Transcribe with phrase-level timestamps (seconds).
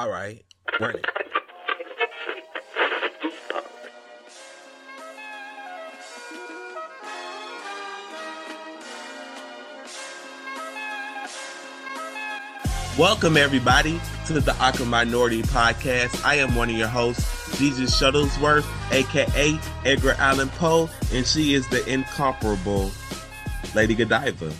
[0.00, 0.42] All right,
[0.80, 1.04] run it.
[12.98, 16.24] Welcome, everybody, to the Awkward Minority Podcast.
[16.24, 21.68] I am one of your hosts, Jesus Shuttlesworth, aka Edgar Allan Poe, and she is
[21.68, 22.90] the incomparable
[23.74, 24.50] Lady Godiva.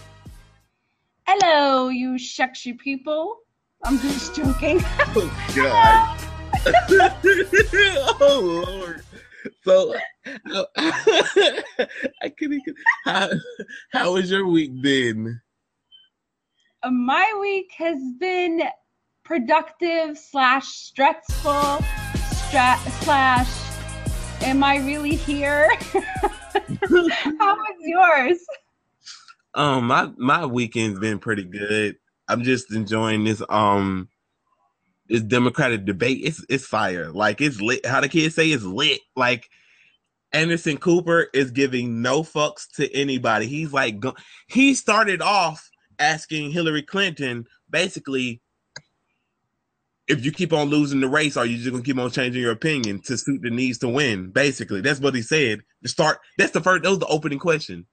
[1.27, 3.39] Hello, you sexy people.
[3.85, 4.81] I'm just joking.
[5.17, 6.19] Oh God.
[8.20, 9.03] oh Lord.
[9.65, 9.95] So,
[10.77, 12.62] I couldn't.
[13.05, 13.30] How,
[13.93, 15.41] how has your week been?
[16.83, 18.62] Uh, My week has been
[19.25, 21.81] productive slash stressful
[22.48, 23.48] stra- slash.
[24.42, 25.69] Am I really here?
[25.92, 28.39] How was yours?
[29.55, 31.97] Um, my my weekend's been pretty good.
[32.30, 34.09] I'm just enjoying this um
[35.09, 36.20] this Democratic debate.
[36.23, 37.11] It's it's fire.
[37.11, 37.84] Like it's lit.
[37.84, 39.01] How the kids say it's lit.
[39.16, 39.48] Like
[40.33, 43.47] Anderson Cooper is giving no fucks to anybody.
[43.47, 44.03] He's like
[44.47, 48.41] he started off asking Hillary Clinton basically
[50.11, 52.51] if you keep on losing the race, are you just gonna keep on changing your
[52.51, 54.31] opinion to suit the needs to win?
[54.31, 55.61] Basically, that's what he said.
[55.84, 56.83] To start, that's the first.
[56.83, 57.86] That was the opening question.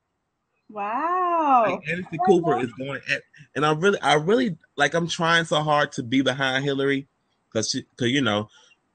[0.69, 1.65] Wow.
[1.69, 3.21] Like Anderson Cooper is going, at,
[3.55, 4.93] and I really, I really like.
[4.93, 7.07] I'm trying so hard to be behind Hillary
[7.51, 8.49] because she, because you know,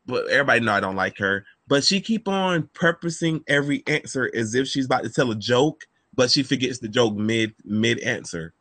[0.07, 1.47] but everybody know I don't like her.
[1.69, 5.87] But she keep on purposing every answer as if she's about to tell a joke,
[6.15, 8.53] but she forgets the joke mid mid answer.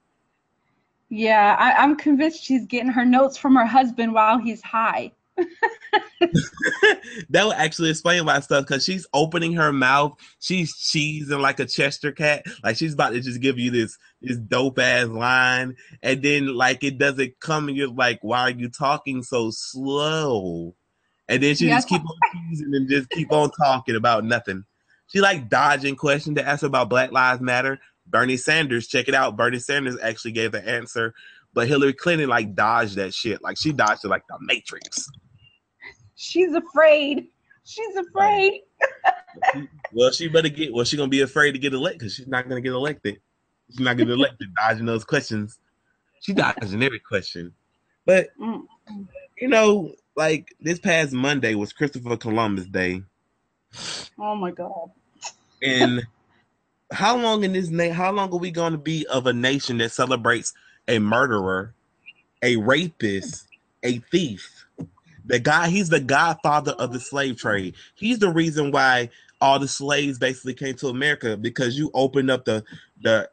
[1.09, 5.12] Yeah, I, I'm convinced she's getting her notes from her husband while he's high.
[7.30, 11.66] that would actually explain my stuff because she's opening her mouth, she's cheesing like a
[11.66, 16.22] Chester cat, like she's about to just give you this this dope ass line, and
[16.22, 20.76] then like it doesn't come, and you're like, why are you talking so slow?
[21.28, 24.66] And then she Yeah, just keep on teasing and just keep on talking about nothing.
[25.08, 27.80] She like dodging questions to ask about Black Lives Matter.
[28.06, 29.38] Bernie Sanders, check it out.
[29.38, 31.13] Bernie Sanders actually gave the answer,
[31.53, 33.42] but Hillary Clinton like dodged that shit.
[33.42, 35.08] Like she dodged it like the Matrix.
[36.22, 37.28] She's afraid.
[37.66, 38.62] She's afraid.
[39.92, 40.72] Well, she better get.
[40.72, 43.20] Well, she gonna be afraid to get elected because she's not gonna get elected.
[43.72, 45.58] She's not gonna get elected dodging those questions.
[46.20, 47.54] She dodging every question.
[48.06, 48.68] But Mm.
[49.40, 53.02] you know, like this past Monday was Christopher Columbus Day,
[54.20, 54.92] Oh my god.
[55.64, 56.04] and
[56.92, 59.80] how long in this na- How long are we going to be of a nation
[59.80, 60.54] that celebrates
[60.88, 61.74] a murderer,
[62.44, 63.48] a rapist,
[63.81, 64.61] a thief?
[65.26, 67.76] The guy, he's the godfather of the slave trade.
[67.96, 69.09] He's the reason why
[69.40, 72.64] all the slaves basically came to America because you opened up the
[73.02, 73.30] the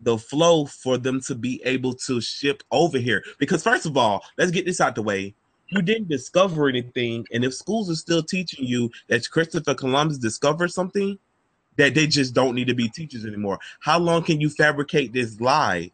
[0.00, 3.22] the flow for them to be able to ship over here.
[3.38, 5.34] Because first of all, let's get this out the way.
[5.68, 10.70] You didn't discover anything, and if schools are still teaching you that Christopher Columbus discovered
[10.70, 11.18] something,
[11.76, 13.58] that they just don't need to be teachers anymore.
[13.80, 15.92] How long can you fabricate this lie?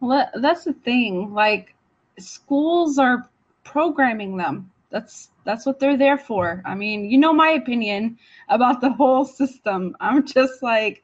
[0.00, 1.34] Well, that's the thing.
[1.34, 1.74] Like
[2.18, 3.28] schools are
[3.68, 4.70] programming them.
[4.90, 6.62] That's that's what they're there for.
[6.64, 8.18] I mean, you know my opinion
[8.48, 9.94] about the whole system.
[10.00, 11.02] I'm just like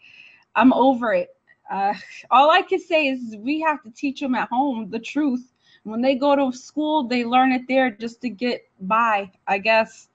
[0.56, 1.28] I'm over it.
[1.70, 1.94] Uh,
[2.30, 5.52] all I can say is we have to teach them at home the truth.
[5.82, 10.08] When they go to school, they learn it there just to get by, I guess.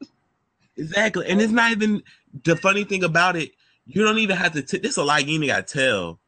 [0.77, 1.27] Exactly.
[1.27, 2.01] And it's not even
[2.43, 3.51] the funny thing about it,
[3.85, 6.19] you don't even have to t- this a lie you ain't gotta tell.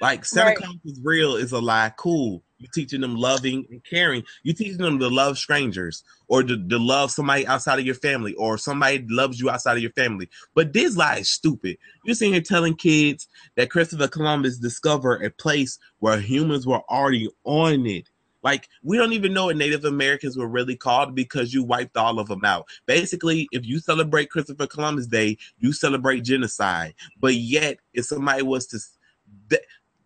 [0.00, 0.56] Like Santa Right.
[0.56, 1.92] Claus is real is a lie.
[1.96, 2.42] Cool.
[2.58, 4.24] You're teaching them loving and caring.
[4.42, 8.34] You're teaching them to love strangers or to, to love somebody outside of your family
[8.34, 10.28] or somebody loves you outside of your family.
[10.54, 11.78] But this lie is stupid.
[12.04, 17.28] You're sitting here telling kids that Christopher Columbus discovered a place where humans were already
[17.44, 18.10] on it.
[18.42, 22.18] Like we don't even know what Native Americans were really called because you wiped all
[22.18, 22.66] of them out.
[22.86, 26.94] Basically, if you celebrate Christopher Columbus Day, you celebrate genocide.
[27.20, 28.78] But yet, if somebody was to,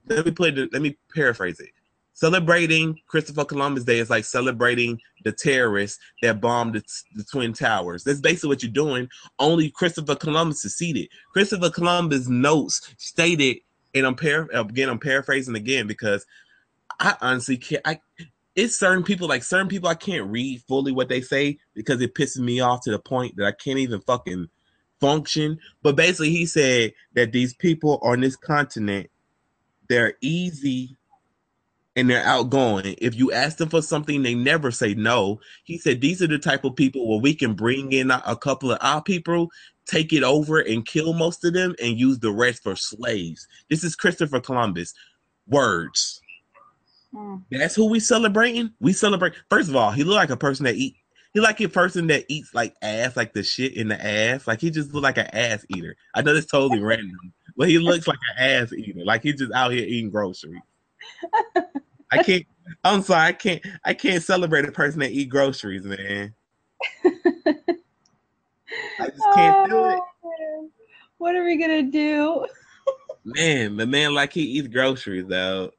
[0.07, 1.71] let me put it, let me paraphrase it.
[2.15, 6.83] Celebrating Christopher Columbus Day is like celebrating the terrorists that bombed the,
[7.15, 8.05] the Twin Towers.
[8.05, 9.09] That's basically what you're doing.
[9.39, 11.09] Only Christopher Columbus succeeded.
[11.33, 13.59] Christopher Columbus notes stated,
[13.95, 16.27] and I'm par- again, I'm paraphrasing again because
[17.01, 17.83] I honestly can't.
[17.85, 18.01] I
[18.55, 22.15] it's certain people like certain people I can't read fully what they say because it
[22.15, 24.49] pisses me off to the point that I can't even fucking
[25.01, 25.59] function.
[25.83, 29.09] But basically, he said that these people on this continent
[29.89, 30.97] they're easy
[31.97, 32.95] and they're outgoing.
[32.99, 35.41] If you ask them for something, they never say no.
[35.65, 38.37] He said these are the type of people where we can bring in a, a
[38.37, 39.51] couple of our people,
[39.87, 43.47] take it over and kill most of them, and use the rest for slaves.
[43.69, 44.95] This is Christopher Columbus.
[45.47, 46.21] Words.
[47.13, 47.37] Hmm.
[47.51, 48.73] That's who we celebrating.
[48.81, 49.35] We celebrate.
[49.51, 50.97] First of all, he look like a person that eat.
[51.35, 54.47] He like a person that eats like ass, like the shit in the ass.
[54.47, 55.97] Like he just look like an ass eater.
[56.15, 59.05] I know that's totally random, but he looks like an ass eater.
[59.05, 60.61] Like he's just out here eating groceries.
[62.13, 62.45] I can't.
[62.85, 63.29] I'm sorry.
[63.29, 63.67] I can't.
[63.85, 66.35] I can't celebrate a person that eat groceries, man.
[67.05, 67.11] I
[69.09, 70.01] just can't do it.
[70.25, 70.71] Oh.
[71.19, 72.47] What are we gonna do?
[73.25, 75.71] Man, the man like he eats groceries though.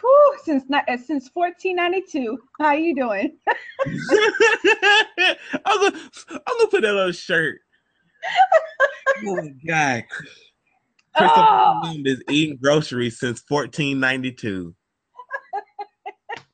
[0.00, 2.38] Whew, since ni- uh, since 1492.
[2.58, 3.36] How you doing?
[5.64, 7.60] I'm gonna, I'm gonna put that on a shirt.
[9.26, 10.04] Oh my god,
[11.16, 11.80] Christopher Oh.
[11.82, 14.74] Columbus eating groceries since 1492.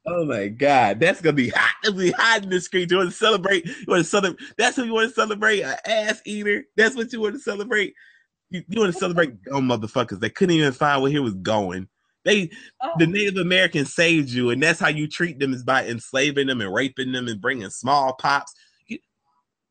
[0.08, 1.70] Oh my god, that's gonna be hot.
[1.82, 2.90] That's gonna be hot in the street.
[2.90, 3.66] You want to celebrate?
[3.66, 4.48] You want to celebrate?
[4.56, 5.62] That's what you want to celebrate?
[5.62, 6.64] An ass eater?
[6.76, 7.94] That's what you want to celebrate?
[8.50, 11.88] You, you want to celebrate dumb motherfuckers that couldn't even find where he was going.
[12.24, 12.50] They
[12.82, 12.92] Oh.
[12.98, 16.60] the Native Americans saved you, and that's how you treat them is by enslaving them
[16.60, 18.52] and raping them and bringing smallpox.
[18.88, 18.98] You,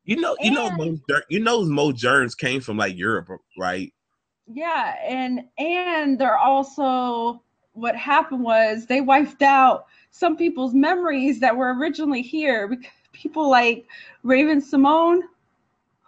[0.03, 3.29] you know, you know, And- most ger- you know, Mo germs came from like Europe,
[3.57, 3.93] right?
[4.47, 7.41] Yeah, and and they're also
[7.71, 9.85] what happened was they wiped out
[10.15, 12.67] some people's memories that were originally here.
[12.67, 13.85] Because people like
[14.23, 15.21] Raven Symoné.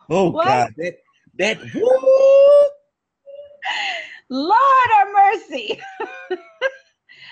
[0.09, 0.45] Oh What?
[0.45, 0.97] God, that
[1.37, 2.69] that woo!
[4.29, 5.79] Lord have mercy.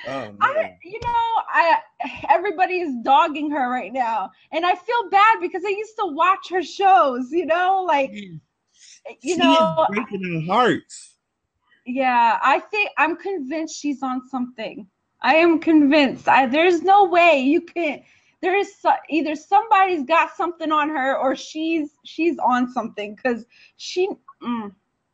[0.08, 0.36] Oh.
[0.42, 1.78] I, you know, I
[2.30, 6.50] everybody is dogging her right now, and I feel bad because I used to watch
[6.52, 7.32] her shows.
[7.32, 8.40] You know, like you
[9.22, 11.16] she know, is breaking our hearts.
[11.86, 14.88] Yeah, I think I'm convinced she's on something.
[15.26, 16.28] I am convinced.
[16.28, 18.04] I, there's no way you can.
[18.44, 23.44] There is so, either somebody's got something on her or she's she's on something because
[23.78, 24.08] she
[24.44, 24.72] mm,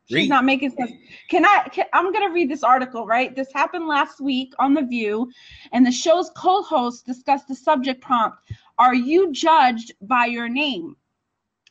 [0.09, 0.29] she's Read.
[0.29, 0.91] not making sense.
[1.29, 1.69] Can I?
[1.71, 3.07] Can, I'm gonna read this article.
[3.07, 5.31] Right, this happened last week on the View,
[5.71, 8.37] and the show's co-host discussed the subject prompt:
[8.77, 10.97] Are you judged by your name?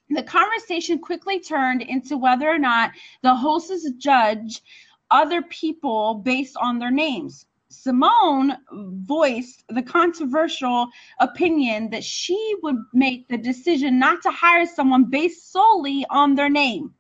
[0.09, 4.63] The conversation quickly turned into whether or not the hosts judge
[5.11, 7.45] other people based on their names.
[7.71, 10.89] Symoné voiced the controversial
[11.21, 16.51] opinion that she would make the decision not to hire someone based solely on their
[16.51, 16.95] name,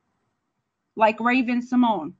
[0.96, 2.12] like Raven Symoné.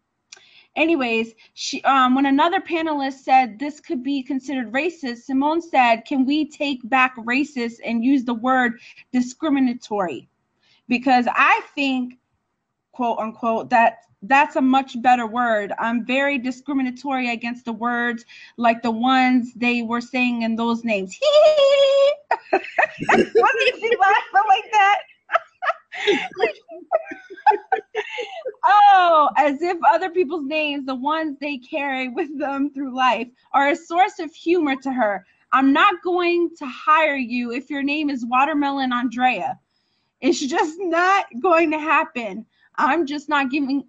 [0.77, 6.25] Anyways, she um, when another panelist said this could be considered racist, Symoné said, "Can
[6.25, 8.81] we take back racist and use the word
[9.13, 10.29] discriminatory?"
[10.87, 12.20] Because I think,
[13.01, 15.73] quote unquote, that that's a much better word.
[15.79, 18.27] I'm very discriminatory against the words
[18.59, 21.19] like the ones they were saying in those names.
[22.51, 22.61] what
[23.59, 24.99] did she laugh like that?
[28.67, 33.71] oh, as if other people's names, the ones they carry with them through life, are
[33.71, 35.25] a source of humor to her.
[35.53, 39.59] I'm not going to hire you if your name is Watermelon Andrea.
[40.21, 42.45] It's just not going to happen.
[42.77, 43.85] I'm just not giving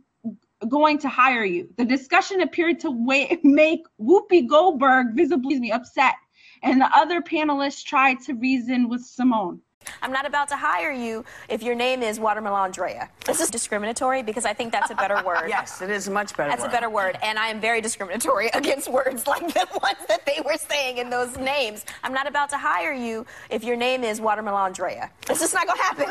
[0.67, 1.69] going to hire you.
[1.77, 6.15] The discussion appeared to wa- make Whoopi Goldberg visibly upset,
[6.63, 9.59] and the other panelists tried to reason with Symoné.
[10.01, 13.09] I'm not about to hire you if your name is Watermelon Andrea.
[13.25, 15.45] This is discriminatory because I think that's a better word.
[15.51, 16.69] Yes, it is a much better That's word.
[16.69, 20.39] a better word, and I am very discriminatory against words like the ones that they
[20.45, 21.85] were saying in those names.
[22.03, 25.09] I'm not about to hire you if your name is Watermelon Andrea.
[25.29, 26.05] It's just not gonna happen.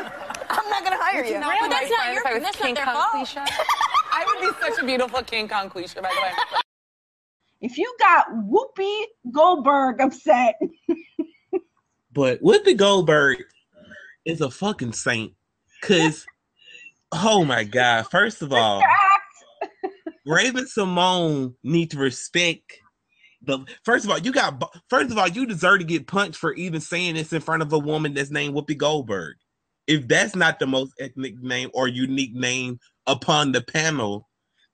[0.49, 1.35] I'm not gonna hire you.
[1.39, 1.69] Really?
[1.69, 3.49] That's not your- that's that's not King their Kong fault.
[4.13, 6.31] I would be such a beautiful King Kong cliche, by the way.
[7.61, 10.55] If you got Whoopi Goldberg upset,
[12.13, 13.37] But Whoopi Goldberg
[14.25, 15.33] is a fucking saint.
[15.81, 16.25] Cause
[17.11, 18.83] oh my god, first of all,
[20.25, 22.81] Raven Symoné need to respect
[23.43, 26.53] the first of all, you got first of all, you deserve to get punched for
[26.53, 29.35] even saying this in front of a woman that's named Whoopi Goldberg.
[29.87, 34.29] If that's not the most ethnic name or unique name upon the panel,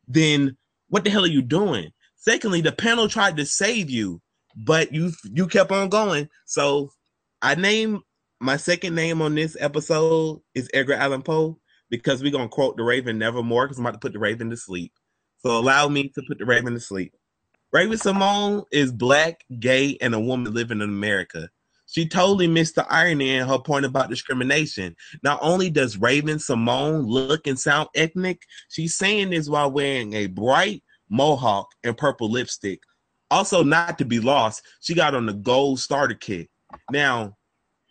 [0.08, 0.58] then
[0.90, 1.92] what the hell are you doing?
[2.18, 4.22] Secondly, the panel tried to save you,
[4.56, 6.28] but you you kept on going.
[6.46, 6.90] So
[7.42, 8.02] I named
[8.40, 12.84] my second name on this episode is Edgar Allan Poe because we're gonna quote the
[12.84, 14.94] Raven nevermore because I'm about to put the Raven to sleep.
[15.40, 17.14] So allow me to put the Raven to sleep.
[17.74, 21.50] Raven Symoné is black, gay, and a woman living in America.
[21.88, 24.96] She totally missed the irony in her point about discrimination.
[25.24, 30.28] Not only does Raven Symoné look and sound ethnic, she's saying this while wearing a
[30.28, 32.82] bright mohawk and purple lipstick.
[33.32, 36.50] Also, not to be lost, she got on the gold starter kit.
[36.92, 37.37] Now,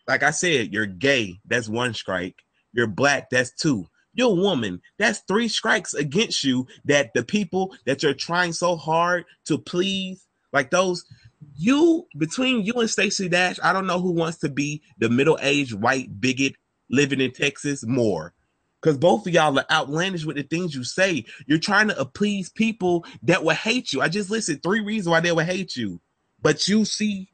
[0.08, 2.42] like I said, you're gay, that's one strike.
[2.72, 3.86] You're black, that's two.
[4.14, 8.76] You're a woman, that's three strikes against you that the people that you're trying so
[8.76, 11.04] hard to please, like those,
[11.54, 15.75] you between you and Stacey Dash, I don't know who wants to be the middle-aged
[15.75, 16.54] white bigot
[16.90, 18.32] living in Texas more.
[18.80, 21.25] Because both of y'all are outlandish with the things you say.
[21.46, 24.00] You're trying to appease people that will hate you.
[24.00, 26.00] I just listed three reasons why they would hate you.
[26.40, 27.28] But you see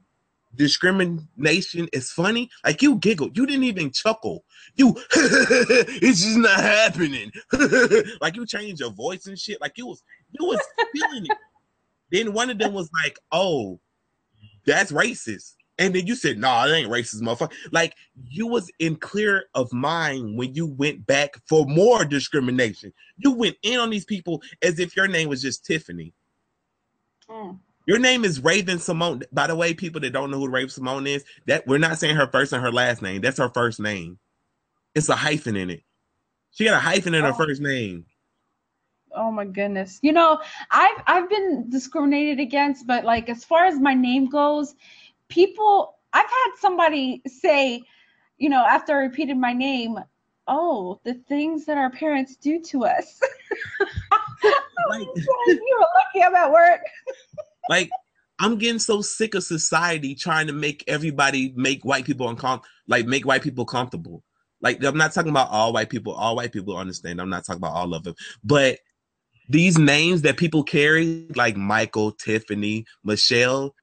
[0.56, 2.50] discrimination is funny.
[2.64, 3.36] Like you giggled.
[3.36, 4.44] You didn't even chuckle.
[4.74, 7.32] You it's just not happening.
[8.20, 9.60] like you changed your voice and shit.
[9.60, 10.60] Like you was you was
[10.92, 11.36] feeling it.
[12.10, 13.80] Then one of them was like, oh,
[14.66, 15.54] that's racist.
[15.78, 17.52] And then you said, no, nah, it ain't racist, motherfucker.
[17.72, 17.94] Like
[18.28, 22.92] you was in clear of mind when you went back for more discrimination.
[23.16, 26.12] You went in on these people as if your name was just Tiffany.
[27.28, 27.58] Mm.
[27.92, 29.24] Your name is Raven-Symoné.
[29.32, 32.26] By the way, people that don't know who Raven-Symoné is, that we're not saying her
[32.26, 33.20] first and her last name.
[33.20, 34.18] That's her first name.
[34.94, 35.82] It's a hyphen in it.
[36.52, 37.26] She got a hyphen in oh.
[37.26, 38.06] her first name.
[39.14, 39.98] Oh my goodness.
[40.00, 44.74] You know, I've I've been discriminated against, but like as far as my name goes,
[45.28, 47.82] people I've had somebody say,
[48.38, 49.98] you know, after I repeated my name,
[50.48, 53.20] oh, the things that our parents do to us.
[54.88, 55.08] like,
[55.46, 56.80] you were lucky I'm at work.
[57.68, 57.90] like
[58.38, 63.06] I'm getting so sick of society trying to make everybody make white people uncomfortable, like
[63.06, 64.24] make white people comfortable.
[64.60, 66.12] Like I'm not talking about all white people.
[66.12, 67.20] All white people understand.
[67.20, 68.14] I'm not talking about all of them.
[68.42, 68.78] But
[69.48, 73.74] these names that people carry, like Michael, Tiffany, Michelle,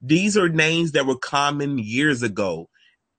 [0.00, 2.68] these are names that were common years ago.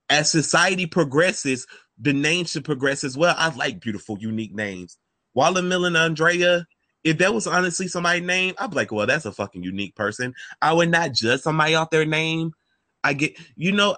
[0.10, 1.68] As society progresses,
[2.00, 3.36] the names should progress as well.
[3.38, 4.98] I like beautiful, unique names.
[5.34, 6.66] Walla Mill and Andrea,
[7.04, 10.34] if that was honestly somebody's name, I'd be like, well, that's a fucking unique person.
[10.62, 12.54] I would not judge somebody off their name.
[13.04, 13.96] I get, you know,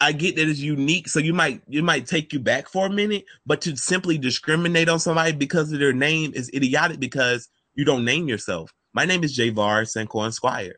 [0.00, 2.90] I get that it's unique, so you might you might take you back for a
[2.90, 7.84] minute, but to simply discriminate on somebody because of their name is idiotic because you
[7.84, 8.72] don't name yourself.
[8.94, 10.76] My name is Javar Senkorn Squire.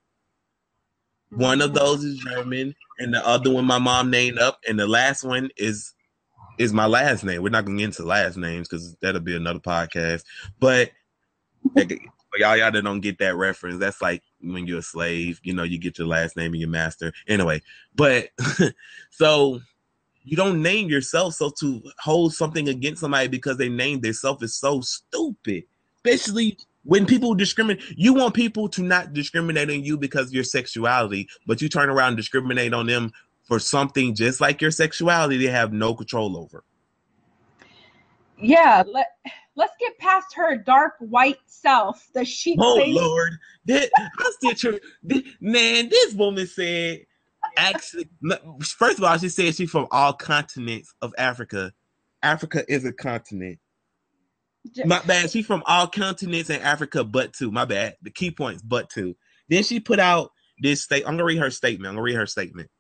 [1.31, 4.89] One of those is German, and the other one my mom named up, and the
[4.89, 5.95] last one is
[6.59, 7.43] is my last name.
[7.43, 10.25] We're not gonna get into last names because that'll be another podcast.
[10.59, 10.91] But
[11.77, 15.63] y'all, y'all that don't get that reference, that's like when you're a slave, you know,
[15.63, 17.13] you get your last name and your master.
[17.29, 17.63] Anyway,
[17.95, 18.29] but
[19.11, 19.61] so
[20.25, 21.35] you don't name yourself.
[21.35, 25.65] So to hold something against somebody because they named themselves is so stupid.
[26.05, 30.45] Especially when people discriminate, you want people to not discriminate on you because of your
[30.45, 33.13] sexuality, but you turn around and discriminate on them
[33.45, 36.65] for something just like your sexuality they have no control over.
[38.39, 39.07] Yeah, let
[39.57, 42.09] let's get past her dark white self.
[42.15, 42.57] The she.
[42.59, 42.95] Oh face.
[42.95, 43.33] Lord,
[43.67, 44.79] that, I still
[45.41, 45.89] man.
[45.89, 47.07] This woman said,
[47.57, 48.09] actually,
[48.61, 51.73] first of all, she said she's from all continents of Africa.
[52.23, 53.59] Africa is a continent.
[54.85, 55.31] My bad.
[55.31, 57.51] She's from all continents in Africa, but two.
[57.51, 57.97] My bad.
[58.03, 59.17] The key points, but two.
[59.49, 60.31] Then she put out
[60.61, 61.03] this state.
[61.05, 61.89] I'm gonna read her statement.
[61.89, 62.71] I'm gonna read her statement.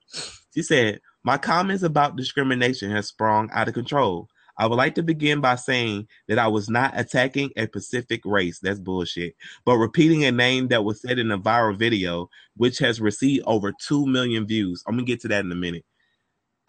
[0.55, 4.29] She said, "My comments about discrimination has sprung out of control.
[4.63, 8.61] I would like to begin by saying that I was not attacking a Pacific race.
[8.61, 9.35] That's bullshit.
[9.65, 13.73] But repeating a name that was said in a viral video, which has received over
[13.73, 14.85] 2 million views.
[14.87, 15.85] I'm going to get to that in a minute.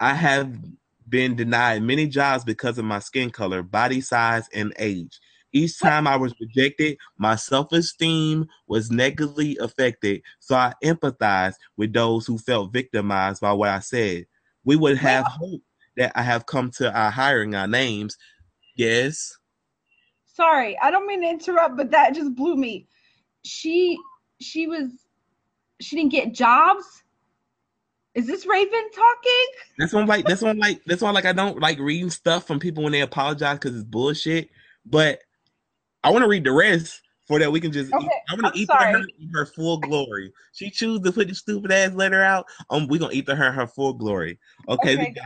[0.00, 0.52] I have
[1.08, 5.20] been denied many jobs because of my skin color, body size, and age.
[5.52, 10.22] Each time I was rejected, my self esteem was negatively affected.
[10.40, 14.26] So I empathized with those who felt victimized by what I said.
[14.64, 15.62] We would have uh, hope
[15.96, 18.16] that I have come to our hiring our names.
[18.76, 19.36] Yes.
[20.26, 22.88] Sorry, I don't mean to interrupt, but that just blew me.
[23.44, 23.98] She
[24.40, 24.90] she was
[25.80, 26.84] she didn't get jobs.
[28.14, 29.46] Is this Raven talking?
[29.78, 32.60] That's one like that's one like that's one like I don't like reading stuff from
[32.60, 34.50] people when they apologize because it's bullshit.
[34.86, 35.20] But
[36.02, 38.48] I want to read the rest for that we can just okay, eat, I'm gonna
[38.48, 40.32] I'm eat her in her full glory.
[40.52, 42.46] She choose to put the stupid ass letter out.
[42.70, 44.38] Um, we're gonna eat to her her full glory.
[44.68, 45.24] Okay, okay we got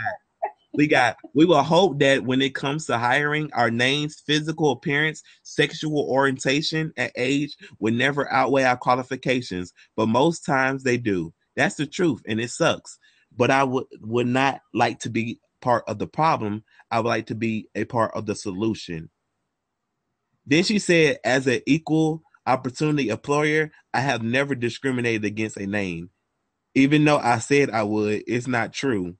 [0.78, 5.24] we got we will hope that when it comes to hiring our names physical appearance
[5.42, 11.34] sexual orientation and age would never outweigh our qualifications but most times they do.
[11.56, 12.96] That's the truth and it sucks.
[13.36, 16.62] But i would would not like to be part of the problem.
[16.92, 19.10] I would like to be a part of the solution.
[20.46, 26.10] Then she said as an equal opportunity employer i have never discriminated against a name.
[26.76, 29.16] Even though i said i would it's not true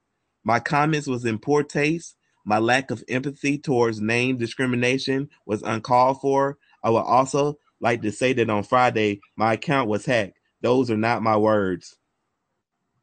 [0.48, 2.16] my comments was in poor taste.
[2.46, 6.56] My lack of empathy towards name discrimination was uncalled for.
[6.82, 10.38] I would also like to say that on Friday, my account was hacked.
[10.62, 11.98] Those are not my words.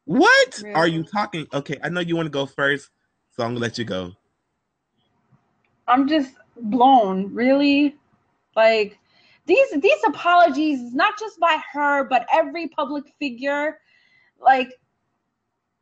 [0.05, 0.73] What really?
[0.73, 1.45] are you talking?
[1.53, 2.89] Okay, I know you want to go first,
[3.29, 4.13] so I'm gonna let you go.
[5.87, 7.95] I'm just blown, really.
[8.55, 8.97] Like
[9.45, 13.77] these these apologies, not just by her, but every public figure
[14.39, 14.73] like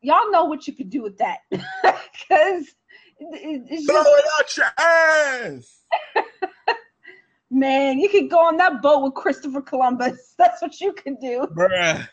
[0.04, 2.76] y'all know what you could do with that because
[3.20, 4.86] it's Throw just it out your
[5.58, 5.80] ass.
[7.52, 11.48] man you could go on that boat with christopher columbus that's what you could do
[11.56, 12.08] Bruh.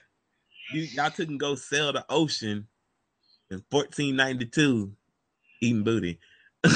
[0.73, 2.69] You, y'all couldn't go sail the ocean
[3.51, 4.93] in 1492
[5.63, 6.21] eating booty.
[6.63, 6.75] and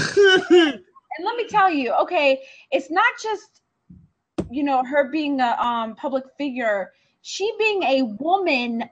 [1.23, 3.61] let me tell you okay it's not just
[4.51, 8.85] you know her being a um public figure she being a woman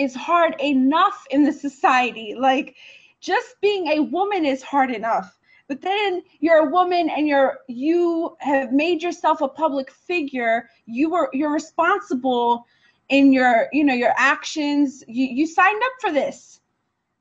[0.00, 2.34] is hard enough in the society.
[2.36, 2.74] Like
[3.20, 5.38] just being a woman is hard enough.
[5.68, 10.68] But then you're a woman and you're you have made yourself a public figure.
[10.86, 12.66] You were you're responsible
[13.10, 15.04] in your you know your actions.
[15.06, 16.60] You you signed up for this.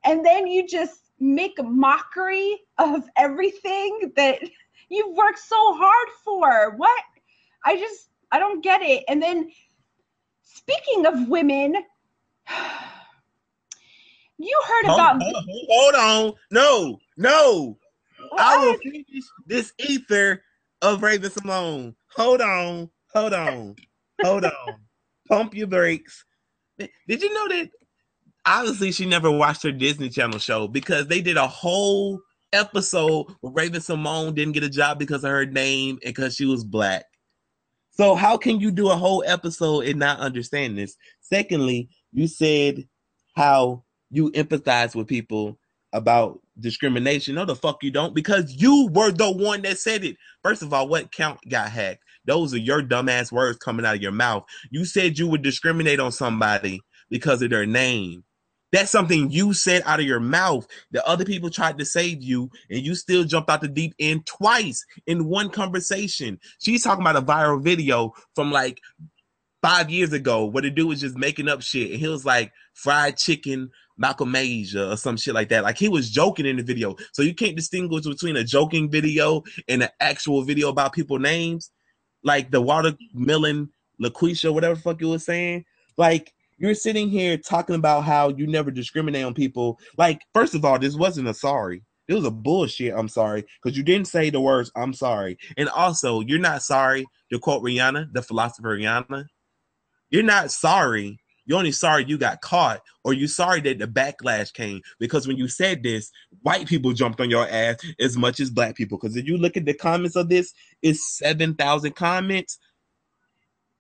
[0.05, 4.39] And then you just make mockery of everything that
[4.89, 6.75] you've worked so hard for.
[6.77, 7.03] What?
[7.65, 9.03] I just i don't get it.
[9.09, 9.51] And then
[10.43, 11.75] speaking of women
[14.37, 16.33] you heard hold, about hold- hold on.
[16.51, 17.77] No, no.
[18.37, 19.05] I will finish
[19.45, 20.43] this ether
[20.81, 21.95] of Raven Symoné.
[22.15, 22.89] Hold on.
[23.13, 23.75] Hold on.
[24.23, 24.75] Hold on.
[25.27, 26.25] Pump your brakes.
[26.77, 27.69] Did you know that
[28.45, 32.19] obviously she never watched her Disney Channel show because they did a whole
[32.53, 36.45] episode where Raven Symoné didn't get a job because of her name and because she
[36.45, 37.05] was black.
[37.91, 40.95] So how can you do a whole episode and not understand this?
[41.21, 42.87] Secondly, you said
[43.35, 45.59] how you empathize with people
[45.93, 47.35] about discrimination.
[47.35, 50.17] No, the fuck you don't, because you were the one that said it.
[50.43, 52.03] First of all, what count got hacked?
[52.25, 54.43] Those are your dumbass words coming out of your mouth.
[54.69, 58.23] You said you would discriminate on somebody because of their name.
[58.71, 60.67] That's something you said out of your mouth.
[60.91, 64.27] The other people tried to save you, and you still jumped out the deep end
[64.27, 66.39] twice in one conversation.
[66.59, 68.79] She's talking about a viral video from like
[69.61, 72.51] five years ago where the dude was just making up shit, and he was like
[72.73, 75.63] fried chicken Malcolm or some shit like that.
[75.63, 76.95] Like he was joking in the video.
[77.11, 81.69] So you can't distinguish between a joking video and an actual video about people names.
[82.23, 83.69] Like the watermelon
[84.01, 85.65] LaQuisha, whatever fuck you was saying.
[85.97, 89.79] Like you're sitting here talking about how you never discriminate on people.
[89.97, 91.83] Like, first of all, this wasn't a sorry.
[92.07, 92.93] It was a bullshit.
[92.95, 97.05] I'm sorry because you didn't say the words "I'm sorry," and also you're not sorry.
[97.31, 99.25] To quote Rihanna, the philosopher Rihanna,
[100.09, 101.19] you're not sorry.
[101.45, 104.81] You're only sorry you got caught, or you sorry that the backlash came.
[104.99, 106.11] Because when you said this,
[106.43, 108.99] white people jumped on your ass as much as black people.
[108.99, 112.59] Because if you look at the comments of this, it's seven thousand comments.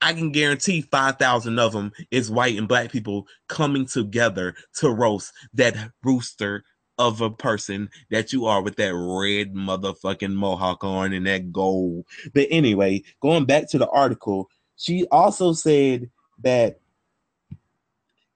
[0.01, 5.33] I can guarantee 5,000 of them is white and black people coming together to roast
[5.53, 6.63] that rooster
[6.97, 12.05] of a person that you are with that red motherfucking mohawk on and that gold.
[12.33, 16.09] But anyway, going back to the article, she also said
[16.43, 16.79] that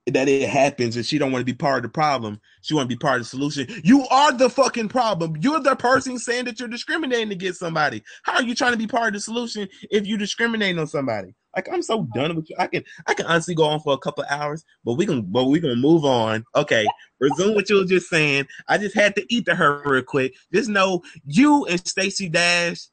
[0.08, 2.42] that it happens and she don't want to be part of the problem.
[2.62, 3.68] She want to be part of the solution.
[3.84, 5.38] You are the fucking problem.
[5.40, 8.04] You're the person saying that you're discriminating against somebody.
[8.24, 11.36] How are you trying to be part of the solution if you discriminate on somebody?
[11.56, 12.56] Like I'm so done with you.
[12.58, 15.46] I can I can honestly go on for a couple hours, but we can but
[15.46, 16.44] we gonna move on.
[16.56, 16.86] Okay,
[17.20, 18.48] resume what you were just saying.
[18.68, 20.34] I just had to eat to her real quick.
[20.52, 22.88] Just know you and Stacey Dash,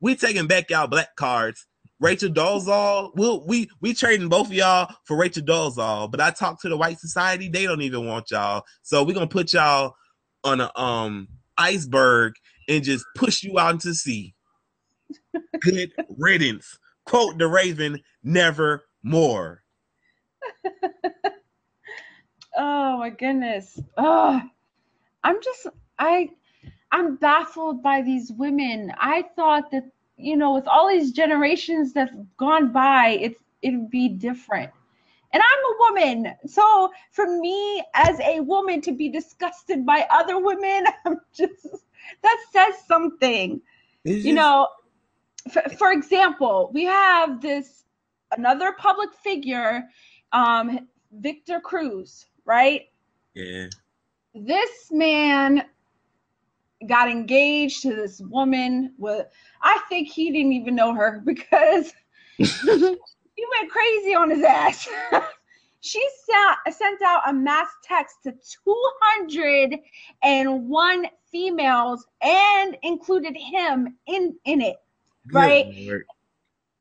[0.00, 1.66] we taking back y'all black cards.
[2.00, 6.62] Rachel Dolezal, we'll, we we trading both of y'all for Rachel Dolezal, but I talked
[6.62, 8.64] to the white society, they don't even want y'all.
[8.82, 9.94] So we're gonna put y'all
[10.44, 12.34] on a um iceberg
[12.68, 14.34] and just push you out into sea.
[15.60, 16.78] Good riddance.
[17.06, 19.62] Quote the Raven, never more.
[22.56, 23.80] Oh my goodness.
[23.96, 24.40] Oh,
[25.24, 25.66] I'm just
[25.98, 26.30] I
[26.92, 28.92] I'm baffled by these women.
[28.98, 29.84] I thought that
[30.20, 34.70] you know with all these generations that've gone by, it's it'd be different.
[35.32, 36.34] And I'm a woman.
[36.46, 41.66] So for me as a woman to be disgusted by other women, I'm just
[42.22, 43.60] that says something.
[44.04, 44.68] It's You know,
[45.50, 47.84] for, for example, we have this
[48.36, 49.84] another public figure,
[50.32, 52.88] um, Victor Cruz, right?
[53.34, 53.66] yeah.
[54.34, 55.64] this man
[56.88, 59.26] got engaged to this woman with
[59.62, 61.92] I think he didn't even know her because
[62.38, 64.88] he went crazy on his ass.
[65.80, 68.32] she sent, sent out a mass text to
[70.22, 74.76] 201 females and included him in in it
[75.32, 75.66] Right.
[75.86, 76.04] Lord.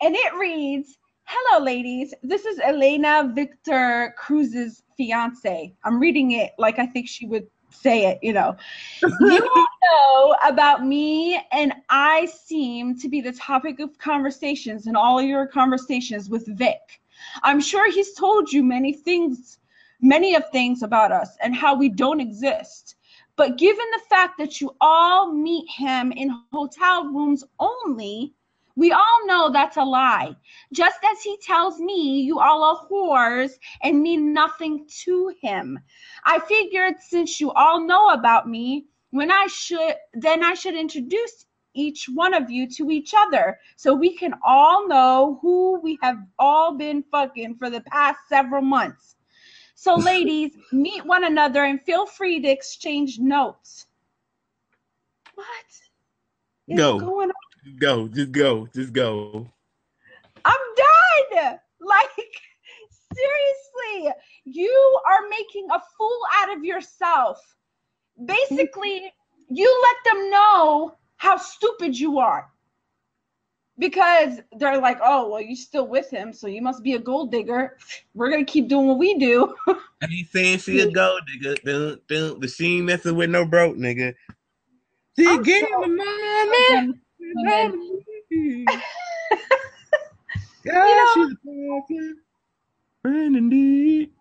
[0.01, 6.79] and it reads hello ladies this is elena victor cruz's fiance i'm reading it like
[6.79, 8.55] i think she would say it you know
[9.01, 14.95] you all know about me and i seem to be the topic of conversations in
[14.95, 16.99] all your conversations with vic
[17.43, 19.59] I'm sure he's told you many things,
[20.01, 22.95] many of things about us and how we don't exist.
[23.35, 28.33] But given the fact that you all meet him in hotel rooms only,
[28.79, 30.33] we all know that's a lie.
[30.71, 33.51] Just as he tells me you all are whores
[33.83, 35.77] and mean nothing to him.
[36.23, 41.45] I figured since you all know about me, when I should then I should introduce
[41.73, 46.17] each one of you to each other so we can all know who we have
[46.37, 49.17] all been fucking for the past several months.
[49.75, 53.87] So, ladies, meet one another and feel free to exchange notes.
[55.35, 55.47] What
[56.69, 56.97] is Go.
[56.97, 57.48] going on?
[57.79, 59.47] Go, just go, just go.
[60.45, 60.59] I'm
[61.33, 61.59] done.
[61.81, 62.09] Like,
[63.13, 64.13] seriously,
[64.45, 67.39] you are making a fool out of yourself.
[68.25, 69.11] Basically,
[69.49, 72.49] you let them know how stupid you are.
[73.77, 77.31] Because they're like, oh, well, you're still with him, so you must be a gold
[77.31, 77.77] digger.
[78.13, 79.55] We're going to keep doing what we do.
[80.01, 83.45] And he's saying she a gold nigga, dun, dun, but she ain't messing with no
[83.45, 84.13] broke nigga.
[85.17, 86.93] She I'm getting so- the money.
[90.65, 92.13] God, she's a
[93.01, 94.11] friend indeed.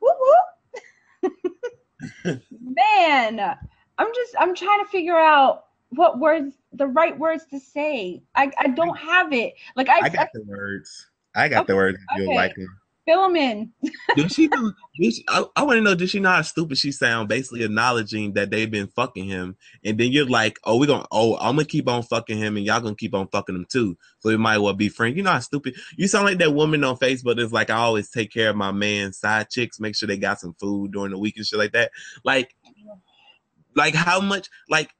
[0.00, 0.16] Whoop,
[1.22, 2.40] whoop.
[2.60, 3.40] Man,
[3.98, 8.22] I'm just I'm trying to figure out what words the right words to say.
[8.34, 9.54] I, I don't have it.
[9.74, 11.08] Like I, I got the words.
[11.34, 11.98] I got the words.
[12.10, 12.34] If you okay.
[12.34, 12.80] like them.
[13.06, 13.72] Fill them in.
[14.14, 14.48] Did she?
[14.48, 15.94] did she- I, I want to know.
[15.94, 17.28] Did she know how stupid she sound?
[17.28, 21.06] Basically acknowledging that they've been fucking him, and then you're like, "Oh, we're gonna.
[21.10, 23.96] Oh, I'm gonna keep on fucking him, and y'all gonna keep on fucking him too.
[24.20, 25.16] So we might well be friends.
[25.16, 28.10] You know how stupid you sound like that woman on Facebook that's like, I always
[28.10, 31.18] take care of my man's side chicks, make sure they got some food during the
[31.18, 31.92] week and shit like that.
[32.24, 32.54] Like,
[33.74, 34.48] like how much?
[34.68, 34.90] Like,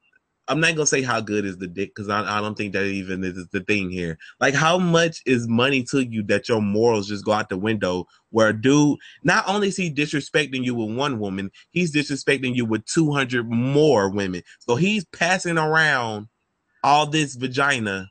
[0.48, 2.84] I'm not gonna say how good is the dick because I, I don't think that
[2.84, 4.18] even is the thing here.
[4.40, 8.06] Like, how much is money to you that your morals just go out the window?
[8.30, 12.84] Where dude not only is he disrespecting you with one woman, he's disrespecting you with
[12.86, 14.42] 200 more women.
[14.60, 16.28] So he's passing around
[16.84, 18.08] all this vagina,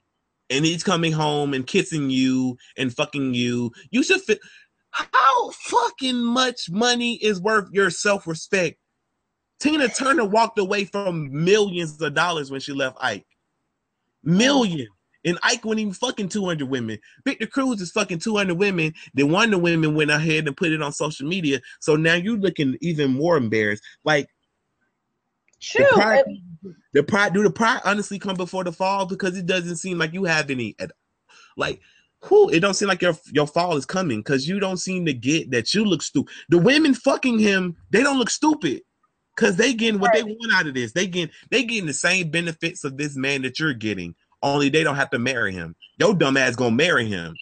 [0.49, 3.71] and he's coming home and kissing you and fucking you.
[3.91, 4.39] You should fit.
[4.91, 8.77] How fucking much money is worth your self respect?
[9.59, 13.25] Tina Turner walked away from millions of dollars when she left Ike.
[14.23, 14.87] Million.
[15.23, 16.99] And Ike went even fucking 200 women.
[17.25, 18.93] Victor Cruz is fucking 200 women.
[19.13, 21.61] Then one of the women went ahead and put it on social media.
[21.79, 23.83] So now you're looking even more embarrassed.
[24.03, 24.29] Like,
[25.59, 25.83] True.
[25.83, 26.25] the pride,
[26.93, 29.07] the pride, do the pride honestly come before the fall?
[29.07, 30.75] Because it doesn't seem like you have any.
[30.79, 30.91] At,
[31.57, 31.81] like,
[32.21, 32.49] who?
[32.49, 35.49] It don't seem like your your fall is coming because you don't seem to get
[35.51, 36.33] that you look stupid.
[36.49, 38.81] The women fucking him, they don't look stupid
[39.35, 40.93] because they getting what they want out of this.
[40.93, 44.15] They getting they getting the same benefits of this man that you're getting.
[44.41, 45.75] Only they don't have to marry him.
[45.97, 47.35] Your dumb ass gonna marry him.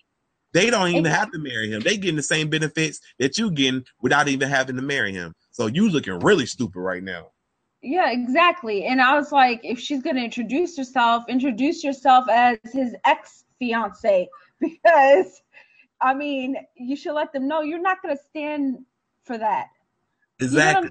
[0.54, 1.82] They don't even have to marry him.
[1.82, 5.34] They getting the same benefits that you getting without even having to marry him.
[5.52, 7.32] So you looking really stupid right now.
[7.82, 8.86] Yeah, exactly.
[8.86, 14.28] And I was like, if she's gonna introduce herself, introduce yourself as his ex fiance,
[14.60, 15.42] because
[16.02, 18.86] I mean, you should let them know you're not gonna stand
[19.24, 19.68] for that.
[20.40, 20.90] You know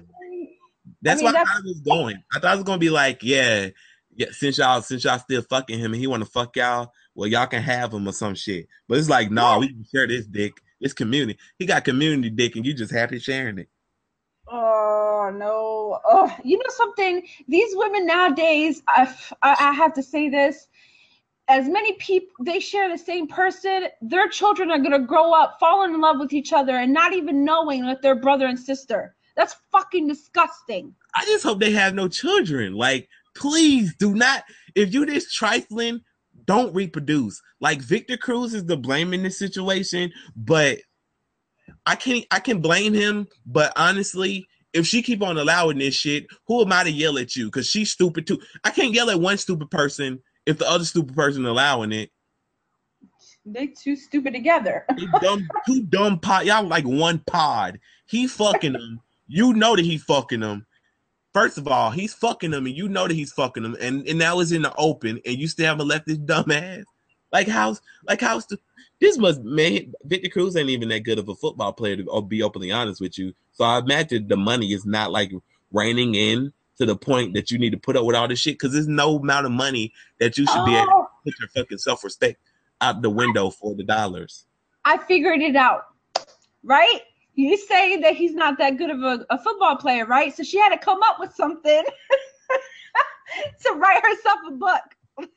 [1.03, 1.21] what Exactly.
[1.21, 1.21] I'm saying?
[1.21, 2.23] That's I mean, why that's- I was going.
[2.35, 3.69] I thought it was gonna be like, yeah,
[4.15, 4.27] yeah.
[4.31, 7.47] Since y'all, since y'all still fucking him, and he want to fuck y'all, well, y'all
[7.47, 8.67] can have him or some shit.
[8.87, 10.53] But it's like, no, we can share this dick.
[10.79, 11.39] It's community.
[11.59, 13.69] He got community dick, and you just happy sharing it.
[14.47, 15.99] Oh no!
[16.05, 17.23] Oh, you know something?
[17.47, 20.67] These women nowadays, I, I I have to say this.
[21.47, 25.93] As many people they share the same person, their children are gonna grow up falling
[25.93, 29.15] in love with each other and not even knowing that they're brother and sister.
[29.35, 30.93] That's fucking disgusting.
[31.15, 32.73] I just hope they have no children.
[32.73, 34.43] Like, please do not.
[34.75, 36.01] If you this trifling,
[36.45, 37.41] don't reproduce.
[37.59, 40.79] Like Victor Cruz is the blame in this situation, but
[41.85, 42.25] I can't.
[42.31, 44.47] I can blame him, but honestly.
[44.73, 47.45] If she keep on allowing this shit, who am I to yell at you?
[47.45, 48.39] Because she's stupid too.
[48.63, 52.09] I can't yell at one stupid person if the other stupid person allowing it.
[53.45, 54.87] They too stupid together.
[55.21, 56.47] Dumb, two dumb pod.
[56.47, 57.79] Y'all like one pod.
[58.07, 59.01] He fucking them.
[59.27, 60.65] You know that he fucking them.
[61.33, 64.19] First of all, he's fucking them, and you know that he's fucking them, and and
[64.19, 66.83] now it's in the open, and you still haven't left this dumb ass.
[67.31, 68.59] Like how's like how's the
[69.01, 72.21] this must man Victor Cruz ain't even that good of a football player to oh,
[72.21, 73.33] be openly honest with you.
[73.53, 75.31] So I imagine the money is not like
[75.71, 78.55] raining in to the point that you need to put up with all this shit
[78.55, 81.49] because there's no amount of money that you should be able to Oh, put your
[81.49, 82.39] fucking self respect
[82.81, 84.45] out the window for the dollars.
[84.85, 85.85] I figured it out.
[86.63, 87.01] Right?
[87.35, 90.35] You say that he's not that good of a, a football player, right?
[90.35, 91.83] So she had to come up with something
[93.65, 95.29] to write herself a book.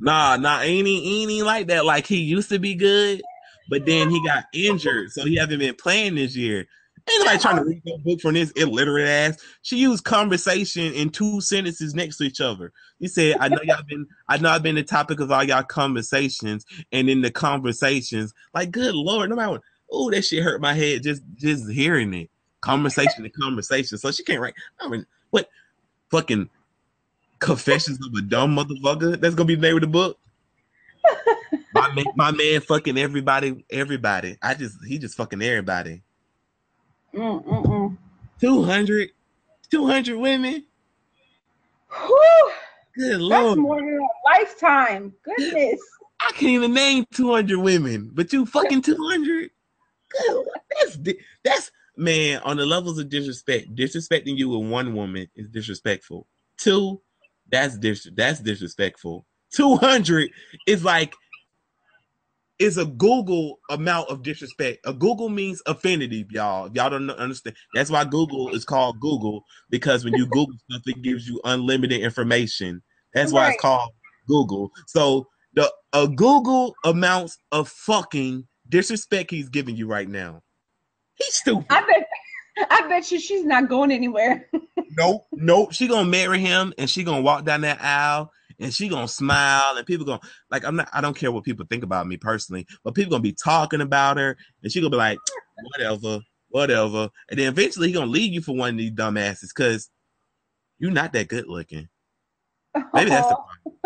[0.00, 1.84] Nah, nah, ain't he, ain't he like that?
[1.84, 3.20] Like he used to be good,
[3.68, 6.66] but then he got injured, so he haven't been playing this year.
[7.08, 9.42] Ain't nobody trying to read that book from this illiterate ass.
[9.62, 12.72] She used conversation in two sentences next to each other.
[12.98, 15.62] He said, "I know y'all been, I know I've been the topic of all y'all
[15.62, 20.74] conversations, and in the conversations, like, good lord, no matter, oh, that shit hurt my
[20.74, 22.30] head just just hearing it.
[22.60, 23.98] Conversation to conversation.
[23.98, 24.54] So she can't write.
[24.80, 25.48] I mean, what
[26.10, 26.50] fucking
[27.38, 29.18] confessions of a dumb motherfucker?
[29.20, 30.18] That's gonna be the name of the book."
[31.74, 34.36] my man, my man, fucking everybody, everybody.
[34.42, 36.02] I just he just fucking everybody.
[37.14, 37.96] Mm-mm-mm.
[38.40, 39.10] 200,
[39.70, 40.64] 200 women.
[41.90, 42.52] Whew,
[42.96, 45.12] Good that's lord, more than a lifetime.
[45.22, 45.80] Goodness.
[46.22, 49.50] I can't even name 200 women, but you fucking 200.
[50.10, 50.46] Good,
[50.80, 50.98] that's
[51.44, 53.74] that's man on the levels of disrespect.
[53.74, 56.26] Disrespecting you with one woman is disrespectful.
[56.58, 57.00] Two,
[57.50, 59.26] that's dis that's disrespectful.
[59.52, 60.30] 200
[60.66, 61.14] is like
[62.58, 64.80] is a Google amount of disrespect.
[64.84, 66.66] A Google means affinity, y'all.
[66.66, 67.56] If y'all don't understand.
[67.74, 72.00] That's why Google is called Google because when you Google stuff, it gives you unlimited
[72.02, 72.82] information.
[73.14, 73.54] That's why Right.
[73.54, 73.90] it's called
[74.28, 74.70] Google.
[74.86, 80.42] So the a Google amounts of fucking disrespect he's giving you right now.
[81.14, 81.66] He's stupid.
[81.70, 82.08] I bet.
[82.70, 84.48] I bet you she's not going anywhere.
[84.96, 85.72] nope, nope.
[85.72, 89.76] She gonna marry him and she gonna walk down that aisle and she gonna smile
[89.76, 92.66] and people gonna like I'm not I don't care what people think about me personally,
[92.84, 95.18] but people gonna be talking about her and she gonna be like,
[95.62, 97.08] whatever, whatever.
[97.30, 99.88] And then eventually he gonna leave you for one of these dumbasses because
[100.78, 101.88] you're not that good looking.
[102.94, 103.79] Maybe that's the problem.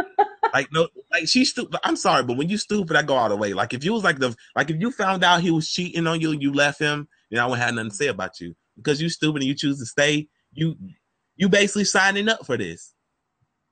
[0.55, 1.81] Like no, like she's stupid.
[1.83, 3.53] I'm sorry, but when you stupid, I go all the way.
[3.53, 6.21] Like if you was like the like if you found out he was cheating on
[6.21, 9.03] you and you left him, then I wouldn't have nothing to say about you because
[9.03, 10.29] you stupid and you choose to stay.
[10.53, 10.77] You
[11.35, 12.95] you basically signing up for this.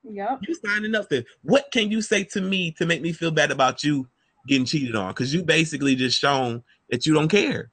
[0.03, 0.39] Yep.
[0.45, 1.25] You signing up for it.
[1.41, 4.09] What can you say to me to make me feel bad about you
[4.45, 5.11] getting cheated on?
[5.11, 7.71] Because you basically just shown that you don't care.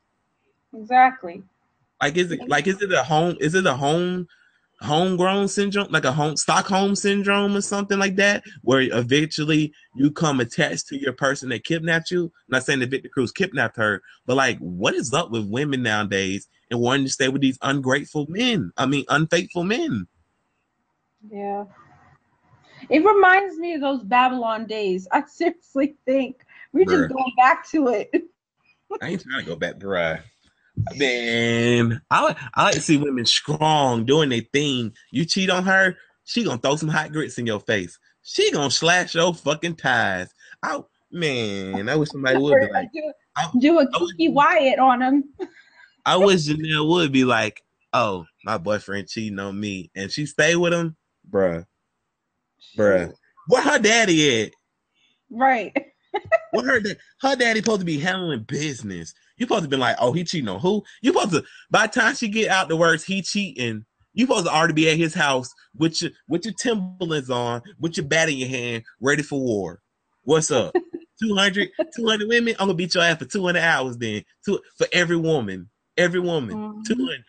[0.72, 1.42] Exactly.
[2.00, 3.36] Like is it like is it a home?
[3.40, 4.28] Is it a home?
[4.80, 10.40] Homegrown syndrome, like a home Stockholm syndrome or something like that, where eventually you come
[10.40, 12.24] attached to your person that kidnapped you.
[12.24, 15.82] I'm not saying that Victor Cruz kidnapped her, but like, what is up with women
[15.82, 18.72] nowadays and wanting to stay with these ungrateful men?
[18.76, 20.06] I mean, unfaithful men.
[21.30, 21.64] Yeah.
[22.88, 25.06] It reminds me of those Babylon days.
[25.12, 27.02] I seriously think we're Bruh.
[27.02, 28.10] just going back to it.
[29.00, 30.22] I ain't trying to go back to ride.
[30.96, 34.92] Man, I like I like to see women strong doing their thing.
[35.10, 37.98] You cheat on her, she gonna throw some hot grits in your face.
[38.22, 40.32] She gonna slash your fucking ties.
[40.62, 45.02] I man, I wish somebody would be like, do, I- do a Keke Wyatt on
[45.02, 45.24] him.
[46.06, 47.62] I wish Janelle would be like,
[47.92, 50.96] oh, my boyfriend cheating on me, and she stay with him,
[51.30, 51.66] bruh,
[52.76, 53.12] bruh.
[53.48, 54.52] Where her daddy at?
[55.30, 55.76] Right.
[56.52, 59.14] What her da- her daddy supposed to be handling business.
[59.40, 60.84] You supposed to be like, oh, he cheating on who?
[61.00, 64.44] You supposed to by the time she get out the words he cheating, you supposed
[64.44, 68.28] to already be at his house with your with your Timberlands on, with your bat
[68.28, 69.80] in your hand, ready for war.
[70.24, 70.74] What's up?
[71.22, 72.54] 200, 200 women?
[72.58, 74.22] I'm gonna beat your ass for 200 hours then.
[74.44, 75.70] Two, for every woman.
[75.96, 76.56] Every woman.
[76.56, 76.84] Mhm.
[76.86, 77.24] 200.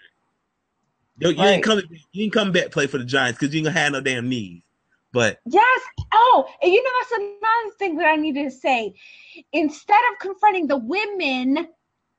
[1.20, 1.54] Yo, you Right.
[1.54, 3.94] ain't coming you ain't coming back play for the Giants because you ain't gonna have
[3.94, 4.64] no damn knees.
[5.14, 5.82] But Yes.
[6.14, 8.94] Oh, and you know that's another thing that I needed to say.
[9.54, 11.70] Instead of confronting the women,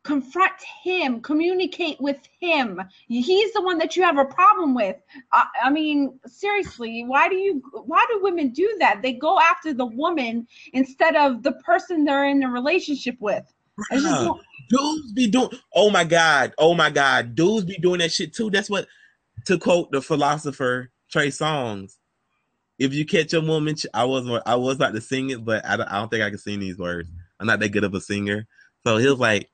[0.04, 2.80] confront him, communicate with him.
[3.08, 4.96] He's the one that you have a problem with.
[5.32, 7.62] I, I mean, seriously, why do you?
[7.72, 9.00] Why do women do that?
[9.02, 13.44] They go after the woman instead of the person they're in a relationship with.
[13.90, 14.38] Bruh.
[14.68, 18.50] dudes be doing oh my god oh my god dudes be doing that shit too
[18.50, 18.86] that's what
[19.46, 21.96] to quote the philosopher Trey Songz
[22.78, 25.78] if you catch a woman i was i was about to sing it but I
[25.78, 27.08] don't, I don't think i can sing these words
[27.40, 28.46] i'm not that good of a singer
[28.86, 29.48] so he was like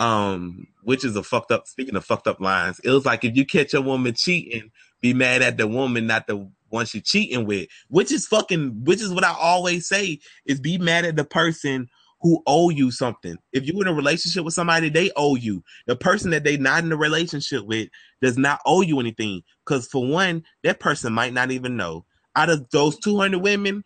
[0.00, 3.36] um which is a fucked up speaking of fucked up lines it was like if
[3.36, 4.70] you catch a woman cheating
[5.02, 9.02] be mad at the woman not the one she cheating with which is fucking which
[9.02, 11.86] is what i always say is be mad at the person
[12.22, 13.38] who owe you something.
[13.50, 15.64] If you're in a relationship with somebody, they owe you.
[15.86, 17.88] The person that they not in a relationship with
[18.20, 19.42] does not owe you anything.
[19.64, 22.04] Because for one, that person might not even know.
[22.36, 23.84] Out of those 200 women,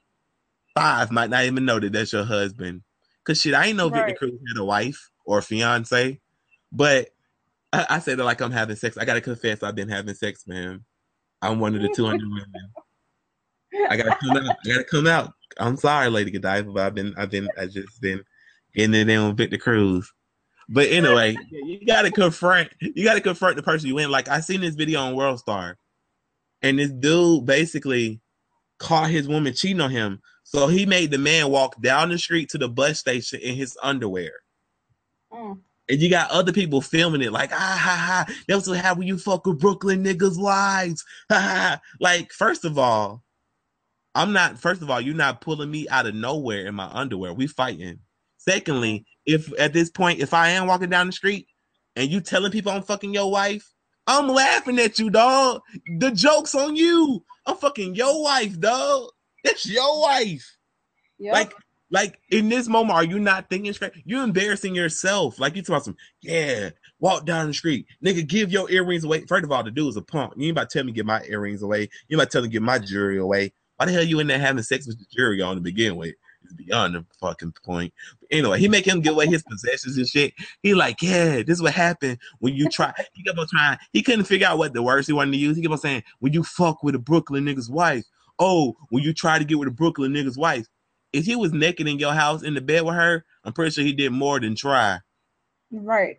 [0.74, 2.82] five might not even know that that's your husband.
[3.24, 6.20] Because shit, I ain't know Victor Cruz had a wife or fiance.
[6.72, 7.08] But
[7.72, 8.96] I, I said it like I'm having sex.
[8.96, 10.84] I gotta confess, I've been having sex, man.
[11.42, 12.48] I'm one of the 200 women.
[13.90, 14.56] I gotta come out.
[14.64, 15.32] I gotta come out.
[15.58, 18.22] I'm sorry, Lady Godiva, but I've been, I've been, I just been
[18.74, 20.12] getting it in with Victor Cruz.
[20.68, 24.10] But anyway, you gotta confront, you gotta confront the person you in.
[24.10, 25.76] Like I seen this video on World Star,
[26.62, 28.20] and this dude basically
[28.78, 30.20] caught his woman cheating on him.
[30.44, 33.76] So he made the man walk down the street to the bus station in his
[33.82, 34.32] underwear.
[35.34, 35.58] Mm.
[35.88, 38.34] And you got other people filming it like, ah, ha, ha.
[38.48, 41.04] That's what happen when you fuck with Brooklyn niggas' wives.
[41.30, 41.80] Ha, ha, ha.
[42.00, 43.22] Like, first of all,
[44.14, 47.34] I'm not, first of all, you're not pulling me out of nowhere in my underwear.
[47.34, 47.98] We fighting.
[48.38, 51.48] Secondly, if at this point, if I am walking down the street
[51.96, 53.70] and you telling people I'm fucking your wife,
[54.06, 55.62] I'm laughing at you, dog.
[55.98, 57.24] The joke's on you.
[57.46, 59.08] I'm fucking your wife, dog.
[59.42, 60.56] That's your wife.
[61.18, 61.32] Yep.
[61.32, 61.54] Like,
[61.94, 63.92] like in this moment, are you not thinking straight?
[64.04, 65.38] You're embarrassing yourself.
[65.38, 69.24] Like you talking about some, yeah, walk down the street, nigga, give your earrings away.
[69.26, 70.32] First of all, the dude is a punk.
[70.36, 71.82] You ain't about to tell me to get my earrings away.
[72.08, 73.52] You ain't about to tell me to get my jewelry away.
[73.76, 76.16] Why the hell you in there having sex with the jewelry on to begin with?
[76.42, 77.94] It's beyond the fucking point.
[78.18, 80.34] But anyway, he make him give away his possessions and shit.
[80.64, 82.92] He like, yeah, this is what happened when you try.
[83.12, 83.78] He kept on trying.
[83.92, 85.56] He couldn't figure out what the words he wanted to use.
[85.56, 88.04] He kept on saying, when you fuck with a Brooklyn nigga's wife.
[88.40, 90.66] Oh, when you try to get with a Brooklyn nigga's wife.
[91.14, 93.84] If he was naked in your house in the bed with her, I'm pretty sure
[93.84, 94.98] he did more than try.
[95.70, 96.16] right.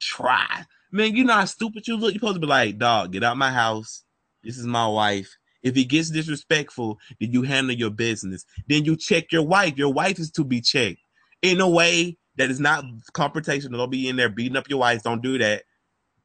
[0.00, 0.64] Try.
[0.90, 2.12] Man, you know how stupid you look.
[2.12, 4.04] You're supposed to be like, dog, get out my house.
[4.42, 5.36] This is my wife.
[5.62, 8.44] If he gets disrespectful, then you handle your business.
[8.68, 9.76] Then you check your wife.
[9.76, 10.98] Your wife is to be checked
[11.42, 13.76] in a way that is not confrontational.
[13.76, 15.02] Don't be in there beating up your wife.
[15.02, 15.64] Don't do that.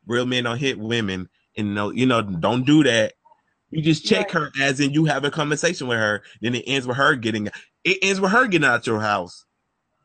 [0.05, 1.29] Real men don't hit women.
[1.57, 3.13] And no, you know, don't do that.
[3.69, 6.23] You just check her as in you have a conversation with her.
[6.41, 7.49] Then it ends with her getting
[7.87, 9.45] it ends with her getting out your house.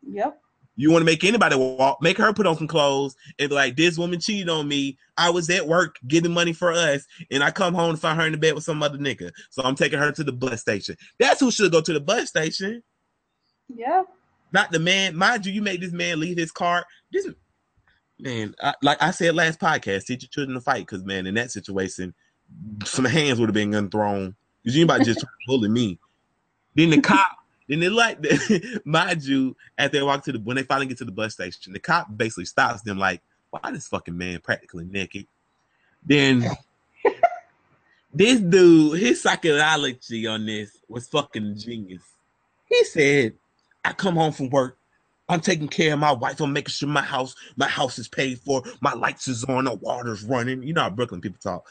[0.09, 0.39] Yep.
[0.75, 3.77] You want to make anybody walk, make her put on some clothes and be like,
[3.77, 4.97] this woman cheated on me.
[5.19, 8.25] I was at work getting money for us, and I come home and find her
[8.27, 9.31] in the bed with some other nigga.
[9.51, 10.97] So I'm taking her to the bus station.
[11.19, 12.83] That's who should go to the bus station,
[13.69, 14.05] Yeah.
[14.53, 15.15] not the man.
[15.15, 16.87] Mind you, you made this man leave his car.
[17.13, 17.29] This
[18.19, 21.35] man, I, like I said last podcast, teach your children to fight because man, in
[21.35, 22.15] that situation,
[22.85, 24.35] some hands would have been unthrown.
[24.63, 25.99] Because you about just trying to bully me.
[26.75, 27.31] Then the cop,
[27.73, 28.19] then they like,
[28.85, 31.73] mind you, as they walk to the when they finally get to the bus station,
[31.73, 35.27] the cop basically stops them like, "Why this fucking man practically naked?"
[36.05, 36.45] Then
[38.15, 42.03] this dude, his psychology on this was fucking genius.
[42.69, 43.35] He said,
[43.85, 44.77] "I come home from work."
[45.29, 46.41] I'm taking care of my wife.
[46.41, 48.63] I'm making sure my house, my house is paid for.
[48.83, 49.65] My lights is on.
[49.65, 50.63] The water's running.
[50.63, 51.67] You know how Brooklyn people talk.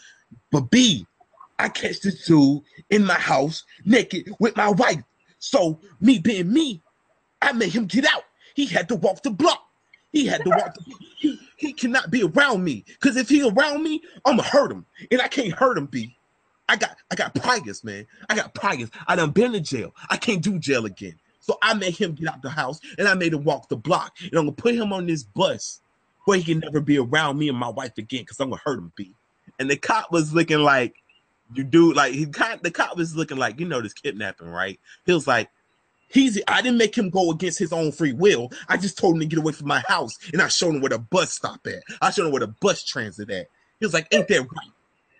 [0.51, 1.05] But B,
[1.59, 5.03] I catch this dude in my house naked with my wife.
[5.41, 6.83] So me being me,
[7.41, 8.23] I made him get out.
[8.53, 9.67] He had to walk the block.
[10.13, 10.75] He had to walk.
[10.75, 14.85] The, he he cannot be around me because if he around me, I'ma hurt him,
[15.09, 15.87] and I can't hurt him.
[15.87, 16.15] B,
[16.69, 18.05] I got I got priors, man.
[18.29, 18.91] I got priors.
[19.07, 19.95] I done been to jail.
[20.09, 21.19] I can't do jail again.
[21.39, 24.15] So I made him get out the house, and I made him walk the block,
[24.21, 25.81] and I'm gonna put him on this bus
[26.25, 28.77] where he can never be around me and my wife again because I'm gonna hurt
[28.77, 28.91] him.
[28.95, 29.15] B,
[29.57, 30.93] and the cop was looking like
[31.53, 34.79] you do like he kind the cop was looking like you know this kidnapping right?
[35.05, 35.49] He was like
[36.07, 38.51] he's i didn't make him go against his own free will.
[38.67, 40.89] I just told him to get away from my house and i showed him where
[40.89, 41.83] the bus stop at.
[42.01, 43.47] I showed him where the bus transit at.
[43.79, 44.71] He was like ain't that right?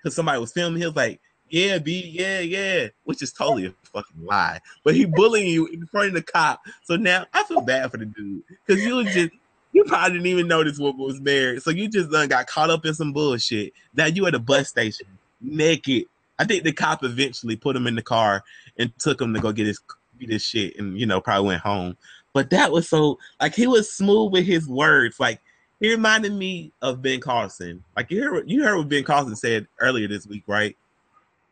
[0.01, 3.73] Because somebody was filming he was like yeah b yeah yeah which is totally a
[3.83, 4.59] fucking lie.
[4.83, 6.61] But he bullying you in front of the cop.
[6.83, 9.31] So now i feel bad for the dude because you just
[9.73, 11.61] you probably didn't even this woman was married.
[11.63, 13.73] So you just done got caught up in some bullshit.
[13.93, 15.07] Now you at a bus station,
[15.39, 16.05] naked.
[16.41, 18.43] I think the cop eventually put him in the car
[18.79, 19.79] and took him to go get his
[20.19, 21.95] get his shit, and you know probably went home.
[22.33, 25.19] But that was so like he was smooth with his words.
[25.19, 25.39] Like
[25.79, 27.83] he reminded me of Ben Carson.
[27.95, 30.75] Like you heard you heard what Ben Carson said earlier this week, right?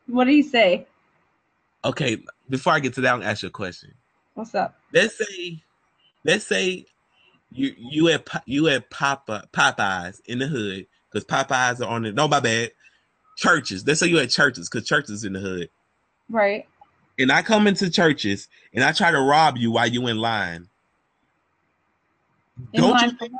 [0.08, 0.88] What did he say?
[1.86, 2.18] Okay,
[2.50, 3.94] before I get to that, I'll ask you a question.
[4.34, 4.76] What's up?
[4.92, 5.62] Let's say,
[6.26, 6.88] let's say
[7.52, 12.12] you you at you at Papa Popeyes in the hood because Popeyes are on the
[12.12, 12.72] no my bad
[13.40, 13.86] churches.
[13.88, 15.70] Let's say you at churches because churches in the hood,
[16.30, 16.68] Right.
[17.18, 20.68] and I come into churches and I try to rob you while you in line.
[22.74, 23.32] In Don't line you think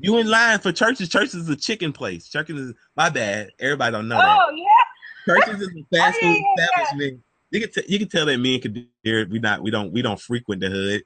[0.00, 1.08] you in line for churches?
[1.08, 2.28] Churches is a chicken place.
[2.28, 3.50] Churches is my bad.
[3.60, 4.40] Everybody don't know that.
[4.42, 5.34] Oh yeah.
[5.34, 6.64] Churches is a oh, fast Oh, food yeah, yeah.
[6.66, 7.22] establishment.
[7.52, 10.02] You can t- you can tell that me and Kadir we not we don't we
[10.02, 11.02] don't frequent the hood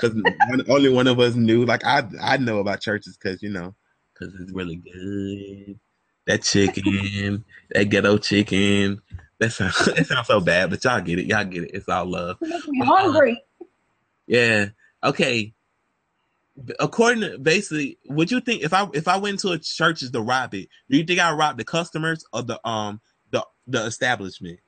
[0.00, 0.16] because
[0.70, 1.66] only one of us knew.
[1.66, 3.74] Like I I know about churches because you know
[4.14, 5.78] because it's really good.
[6.26, 9.00] That chicken, that ghetto chicken.
[9.38, 11.26] That sounds that sounds so bad, but y'all get it.
[11.26, 11.70] Y'all get it.
[11.72, 12.36] It's all love.
[12.40, 13.42] You make me hungry.
[14.26, 14.66] Yeah.
[15.02, 15.54] Okay.
[16.78, 20.20] According to basically, would you think if I if I went to a church to
[20.20, 23.00] rob it, do you think I rob the customers or the um
[23.30, 24.60] the the establishment?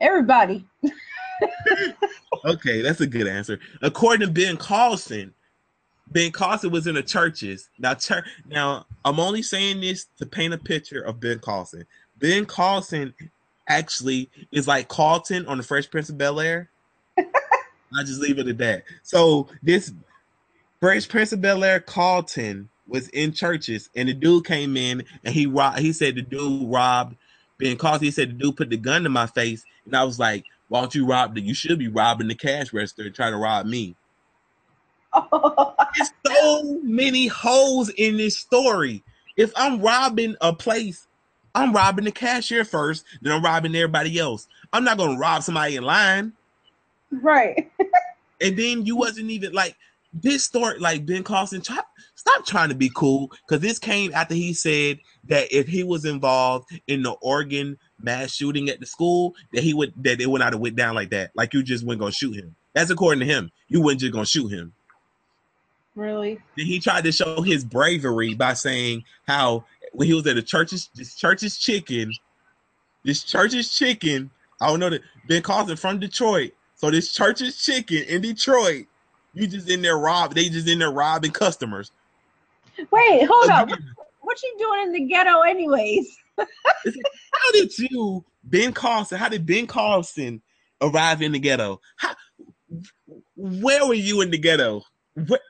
[0.00, 0.66] Everybody.
[2.44, 3.58] Okay, that's a good answer.
[3.80, 5.32] According to Ben Carson,
[6.14, 7.68] Ben Carson was in the churches.
[7.76, 7.96] Now,
[8.46, 11.84] now I'm only saying this to paint a picture of Ben Carson.
[12.16, 13.12] Ben Carson
[13.68, 16.70] actually is like Carlton on the Fresh Prince of Bel Air.
[17.18, 18.84] I just leave it at that.
[19.02, 19.92] So this
[20.80, 25.34] Fresh Prince of Bel Air Carlton was in churches, and the dude came in and
[25.34, 25.80] he robbed.
[25.80, 27.16] He said the dude robbed
[27.58, 28.04] Ben Carlton.
[28.04, 30.80] He said the dude put the gun to my face, and I was like, "Why
[30.80, 31.40] don't you rob the?
[31.40, 33.96] You should be robbing the cash register and trying to rob me."
[35.16, 35.73] Oh.
[35.96, 39.02] There's so many holes in this story.
[39.36, 41.06] If I'm robbing a place,
[41.54, 44.48] I'm robbing the cashier first, then I'm robbing everybody else.
[44.72, 46.32] I'm not gonna rob somebody in line.
[47.10, 47.70] right.
[48.40, 49.76] And then you wasn't even like
[50.12, 51.60] this story, like Ben Carson.
[51.60, 51.80] Try,
[52.14, 56.04] stop trying to be cool because this came after he said that if he was
[56.04, 60.40] involved in the Oregon mass shooting at the school, that he would that it would
[60.40, 61.30] not have went down like that.
[61.34, 62.54] Like you just went gonna shoot him.
[62.72, 63.50] That's according to him.
[63.68, 64.72] You wouldn't just gonna shoot him.
[65.94, 66.40] Really?
[66.56, 70.42] Then he tried to show his bravery by saying how when he was at the
[70.42, 72.12] church's this church's chicken,
[73.04, 74.30] this church's chicken.
[74.60, 76.52] I don't know that Ben Carson from Detroit.
[76.74, 78.86] So this church's chicken in Detroit,
[79.34, 80.34] you just in there rob.
[80.34, 81.92] They just in there robbing customers.
[82.90, 83.70] Wait, hold up.
[83.70, 83.78] What,
[84.20, 86.16] what you doing in the ghetto, anyways?
[86.38, 89.18] How did you, Ben Carson?
[89.18, 90.42] How did Ben Carson
[90.80, 91.80] arrive in the ghetto?
[91.96, 92.14] How,
[93.36, 94.82] where were you in the ghetto?
[95.14, 95.40] Where,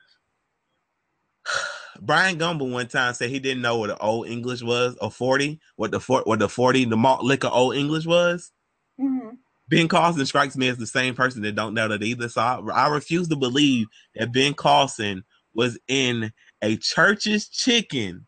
[2.05, 5.59] Bryant Gumbel one time said he didn't know what the old English was, or forty,
[5.75, 8.51] what the for, what the forty, the malt liquor old English was.
[8.99, 9.37] Mhm.
[9.67, 12.29] Ben Carson strikes me as the same person that don't know that either.
[12.29, 15.23] So I, I refuse to believe that Ben Carson
[15.55, 16.31] was in
[16.61, 18.27] a church's chicken,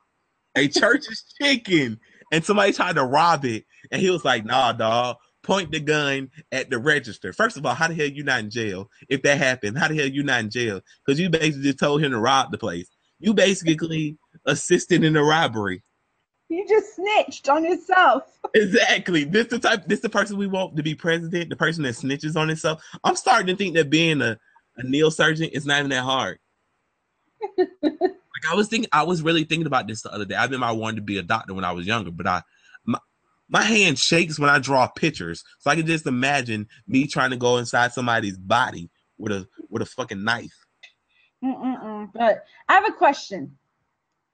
[0.55, 1.99] a church's chicken,
[2.31, 6.29] and somebody tried to rob it, and he was like, "Nah, dog." Point the gun
[6.51, 7.31] at the register.
[7.31, 8.89] First of all, how the hell you not in jail?
[9.07, 10.81] If that happened, how the hell you not in jail?
[11.05, 12.89] Because you basically just told him to rob the place.
[13.19, 15.83] You basically assisted in the robbery.
[16.49, 18.23] You just snitched on yourself.
[18.53, 19.25] Exactly.
[19.25, 19.85] This the type.
[19.85, 21.49] This the person we want to be president.
[21.49, 22.81] The person that snitches on himself.
[23.03, 24.37] I'm starting to think that being a
[24.77, 26.39] a neurosurgeon is not even that hard.
[27.57, 30.35] like I was thinking, I was really thinking about this the other day.
[30.35, 32.43] I remember I wanted to be a doctor when I was younger, but I
[32.85, 32.99] my
[33.49, 35.43] my hand shakes when I draw pictures.
[35.59, 39.81] So I can just imagine me trying to go inside somebody's body with a with
[39.81, 40.66] a fucking knife.
[41.43, 42.11] Mm-mm-mm.
[42.13, 43.57] But I have a question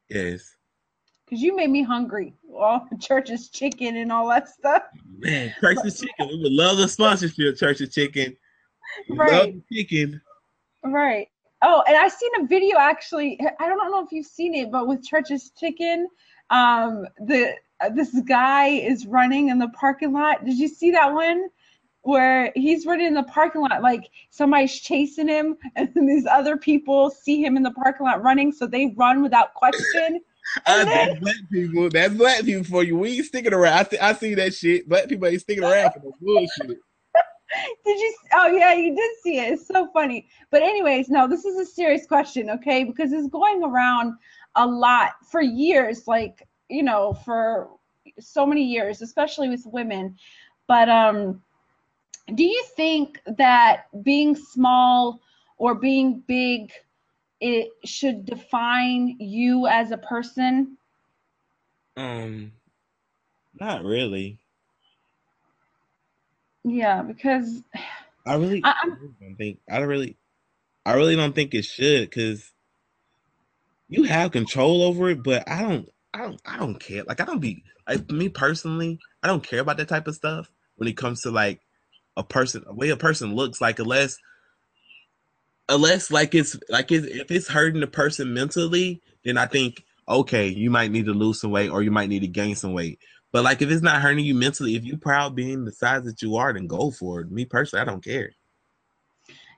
[0.10, 0.56] Yes.
[1.26, 2.34] because you made me hungry.
[2.56, 4.84] All the church's chicken and all that stuff.
[5.18, 6.28] Man, Church's Chicken.
[6.30, 8.36] We would love the sponsorship, Church's Chicken.
[9.10, 9.32] We Right.
[9.32, 10.22] Love the chicken.
[10.84, 11.30] Right.
[11.62, 13.40] Oh, and I seen a video actually.
[13.60, 16.10] I don't know if you've seen it, but with Church's Chicken,
[16.50, 20.46] um, the uh, this guy is running in the parking lot.
[20.46, 21.50] Did you see that one?
[22.04, 26.58] Where he's running in the parking lot, like somebody's chasing him, and then these other
[26.58, 30.22] people see him in the parking lot running, so they run without question.
[30.68, 31.90] Uh, then- that's black people.
[31.90, 32.98] That's black people for you.
[32.98, 33.74] We ain't sticking around.
[33.74, 34.88] I, th- I see that shit.
[34.88, 36.68] Black people ain't sticking around for no bullshit.
[37.86, 38.16] Did you?
[38.34, 39.54] Oh yeah, you did see it.
[39.54, 40.28] It's so funny.
[40.52, 42.84] But anyways, no, this is a serious question, okay?
[42.84, 44.16] Because it's going around
[44.56, 47.70] a lot for years, like you know, for
[48.20, 50.18] so many years, especially with women.
[50.68, 51.42] But um,
[52.28, 55.22] do you think that being small
[55.58, 56.72] or being big,
[57.42, 60.78] it should define you as a person?
[61.98, 62.54] Um,
[63.60, 64.40] not really.
[66.64, 67.62] Yeah, because
[68.26, 69.60] I really, I- I don't think.
[69.70, 70.18] I don't really,
[70.86, 72.52] I really don't think it should because
[73.90, 75.24] you have control over it.
[75.24, 77.04] But I don't, I don't, I don't care.
[77.04, 79.00] Like I don't be like me personally.
[79.22, 81.62] I don't care about that type of stuff when it comes to like
[82.16, 84.18] a person, a way a person looks like, unless,
[85.70, 90.48] unless like it's like it's, if it's hurting the person mentally, then I think okay,
[90.48, 93.00] you might need to lose some weight or you might need to gain some weight.
[93.32, 96.22] But like if it's not hurting you mentally, if you proud being the size that
[96.22, 97.32] you are, then go for it.
[97.32, 98.32] Me personally, I don't care.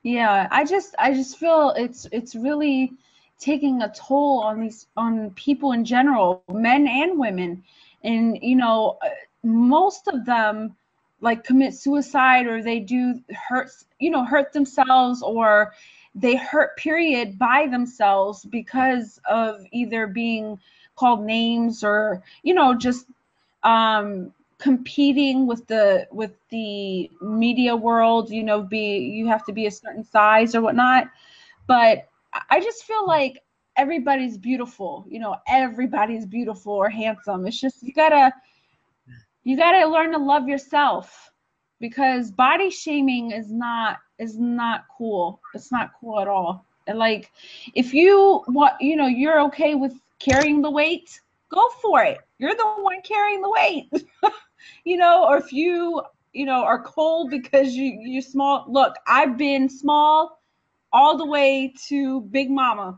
[0.03, 2.93] Yeah, I just I just feel it's it's really
[3.39, 7.63] taking a toll on these on people in general, men and women.
[8.03, 9.09] And you know, uh,
[9.43, 10.75] most of them
[11.25, 13.19] like commit suicide or they do
[13.49, 13.69] hurt,
[13.99, 15.73] you know, hurt themselves or
[16.15, 20.59] they hurt period by themselves because of either being
[20.95, 23.07] called names or you know just
[23.63, 29.65] um competing with the with the media world you know be you have to be
[29.67, 31.07] a certain size or whatnot.
[31.67, 33.43] But I- just feel like
[33.77, 37.45] everybody's beautiful you know everybody's beautiful or handsome.
[37.47, 38.33] It's just you gotta
[39.45, 41.31] you gotta learn to love yourself
[41.79, 45.39] because body shaming is not is not cool.
[45.53, 46.65] It's not cool at all.
[46.87, 47.31] And like
[47.73, 52.19] if you want you know you're okay with carrying the weight go for it.
[52.39, 53.89] You're the one carrying the weight.
[54.83, 56.01] You know or if you
[56.33, 58.65] you know are cold because you you're small.
[58.67, 60.41] Look i've been small
[60.95, 62.97] all the way to Big Mama.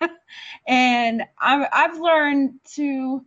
[0.66, 3.22] and I'm, I've learned to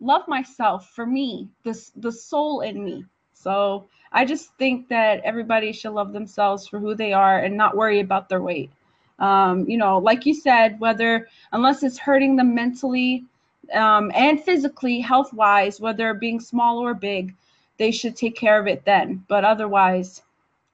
[0.00, 3.04] love myself for me, the, the soul in me.
[3.32, 7.76] So I just think that everybody should love themselves for who they are and not
[7.76, 8.70] worry about their weight.
[9.18, 13.24] Um, you know, like you said, whether unless it's hurting them mentally
[13.72, 17.34] um, and physically, health wise, whether being small or big,
[17.78, 19.24] they should take care of it then.
[19.28, 20.22] But otherwise,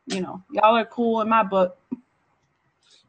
[0.06, 1.76] you know, y'all are cool in my book.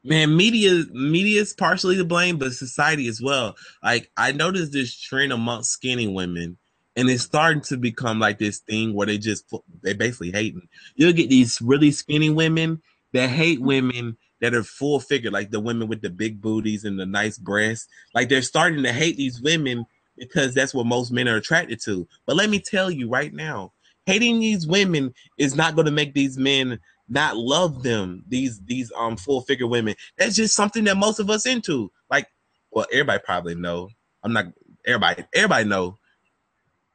[0.05, 3.55] Man, media media is partially to blame, but society as well.
[3.83, 6.57] Like I noticed this trend amongst skinny women,
[6.95, 9.51] and it's starting to become like this thing where they just
[9.83, 10.69] they basically hating.
[10.95, 12.83] You'll get these really skinny women
[13.13, 16.99] that hate women that are full figure, like the women with the big booties and
[16.99, 17.87] the nice breasts.
[18.13, 19.87] Like they're starting to hate these women
[20.17, 22.07] because that's what most men are attracted to.
[22.27, 23.73] But let me tell you right now,
[24.05, 28.23] hating these women is not going to make these men not love them.
[28.27, 29.95] These these um full figure women.
[30.17, 31.91] That's just something that most of us into.
[32.09, 32.27] Like,
[32.71, 33.89] well, everybody probably know.
[34.23, 34.45] I'm not
[34.85, 35.23] everybody.
[35.33, 35.97] Everybody know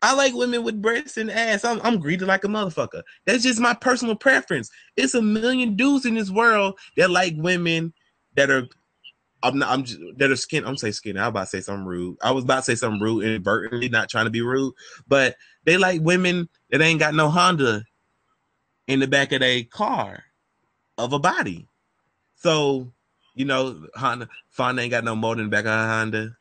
[0.03, 1.65] I like women with breasts and ass.
[1.65, 3.03] I'm, I'm greedy like a motherfucker.
[3.27, 4.71] That's just my personal preference.
[4.97, 7.93] It's a million dudes in this world that like women
[8.37, 8.67] that are
[9.43, 10.67] I'm not I'm just that are skin.
[10.67, 11.19] I'm say skinny.
[11.19, 12.17] I was about to say something rude.
[12.23, 14.75] I was about to say something rude inadvertently, not trying to be rude,
[15.07, 17.85] but they like women that ain't got no Honda
[18.91, 20.25] in the back of a car
[20.99, 21.67] of a body.
[22.37, 22.93] So,
[23.35, 26.37] you know, Honda Fonda ain't got no motor in the back of a Honda.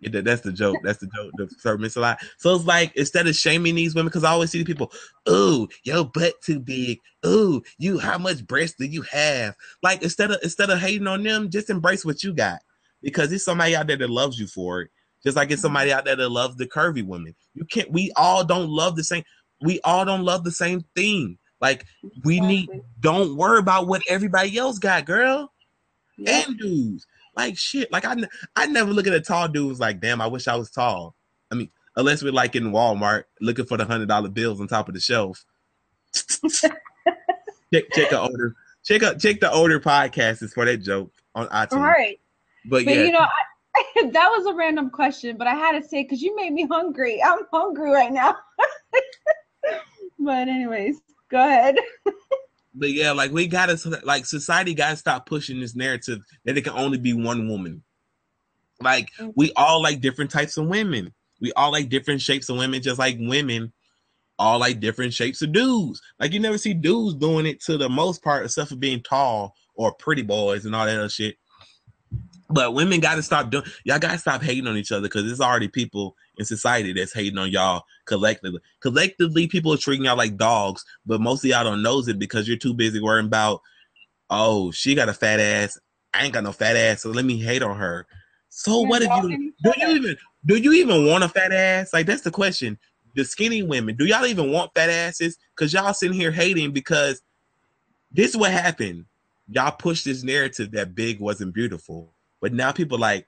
[0.00, 0.78] Yeah, that's the joke.
[0.82, 1.30] That's the joke.
[1.36, 2.20] The sermon a lot.
[2.38, 4.92] So it's like instead of shaming these women, because I always see people,
[5.28, 6.98] ooh, your butt too big.
[7.26, 9.54] Ooh, you how much breast do you have?
[9.82, 12.60] Like instead of instead of hating on them, just embrace what you got.
[13.02, 14.90] Because it's somebody out there that loves you for it.
[15.22, 17.34] Just like it's somebody out there that loves the curvy women.
[17.52, 19.24] You can't we all don't love the same
[19.60, 21.36] we all don't love the same thing.
[21.60, 21.86] Like
[22.24, 22.56] we exactly.
[22.56, 25.52] need don't worry about what everybody else got, girl.
[26.16, 26.44] Yeah.
[26.46, 27.06] And dudes.
[27.36, 27.92] Like shit.
[27.92, 28.16] Like I,
[28.56, 31.14] I never look at a tall dude was like, damn, I wish I was tall.
[31.50, 34.88] I mean, unless we're like in Walmart looking for the hundred dollar bills on top
[34.88, 35.44] of the shelf.
[36.12, 36.72] check
[37.92, 41.72] check the older check out check the older podcasts for that joke on iTunes.
[41.72, 42.18] All right.
[42.64, 43.04] But, but yeah.
[43.04, 43.30] you know, I,
[44.12, 47.22] that was a random question, but I had to say because you made me hungry.
[47.22, 48.36] I'm hungry right now.
[50.18, 51.00] but anyways,
[51.30, 51.76] go ahead.
[52.72, 56.72] But yeah, like we gotta like society gotta stop pushing this narrative that it can
[56.74, 57.82] only be one woman.
[58.80, 59.30] Like mm-hmm.
[59.34, 61.12] we all like different types of women.
[61.40, 63.72] We all like different shapes of women, just like women
[64.40, 66.00] all like different shapes of dudes.
[66.18, 69.54] Like you never see dudes doing it to the most part, except for being tall
[69.74, 71.36] or pretty boys and all that other shit.
[72.52, 73.64] But women got to stop doing.
[73.84, 77.12] Y'all got to stop hating on each other because there's already people in society that's
[77.12, 78.60] hating on y'all collectively.
[78.80, 82.48] Collectively, people are treating y'all like dogs, but most of y'all don't knows it because
[82.48, 83.60] you're too busy worrying about,
[84.30, 85.78] oh, she got a fat ass.
[86.12, 88.06] I ain't got no fat ass, so let me hate on her.
[88.48, 91.92] So what if you do you even do you even want a fat ass?
[91.92, 92.78] Like that's the question.
[93.14, 95.36] The skinny women, do y'all even want fat asses?
[95.56, 97.22] Cause y'all sitting here hating because
[98.10, 99.04] this is what happened.
[99.48, 102.12] Y'all pushed this narrative that big wasn't beautiful.
[102.40, 103.26] But now people like,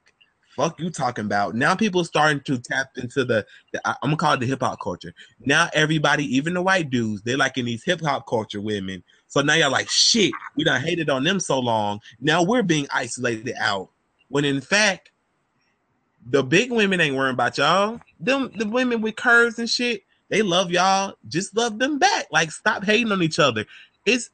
[0.56, 1.54] fuck you talking about.
[1.54, 4.80] Now people starting to tap into the, the I'm gonna call it the hip hop
[4.80, 5.14] culture.
[5.44, 9.02] Now everybody, even the white dudes, they're like in these hip hop culture women.
[9.28, 12.00] So now y'all like, shit, we done hated on them so long.
[12.20, 13.90] Now we're being isolated out.
[14.28, 15.10] When in fact,
[16.24, 18.00] the big women ain't worrying about y'all.
[18.20, 21.14] Them the women with curves and shit, they love y'all.
[21.28, 22.26] Just love them back.
[22.30, 23.66] Like stop hating on each other.
[24.06, 24.30] It's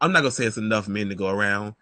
[0.00, 1.74] I'm not gonna say it's enough men to go around,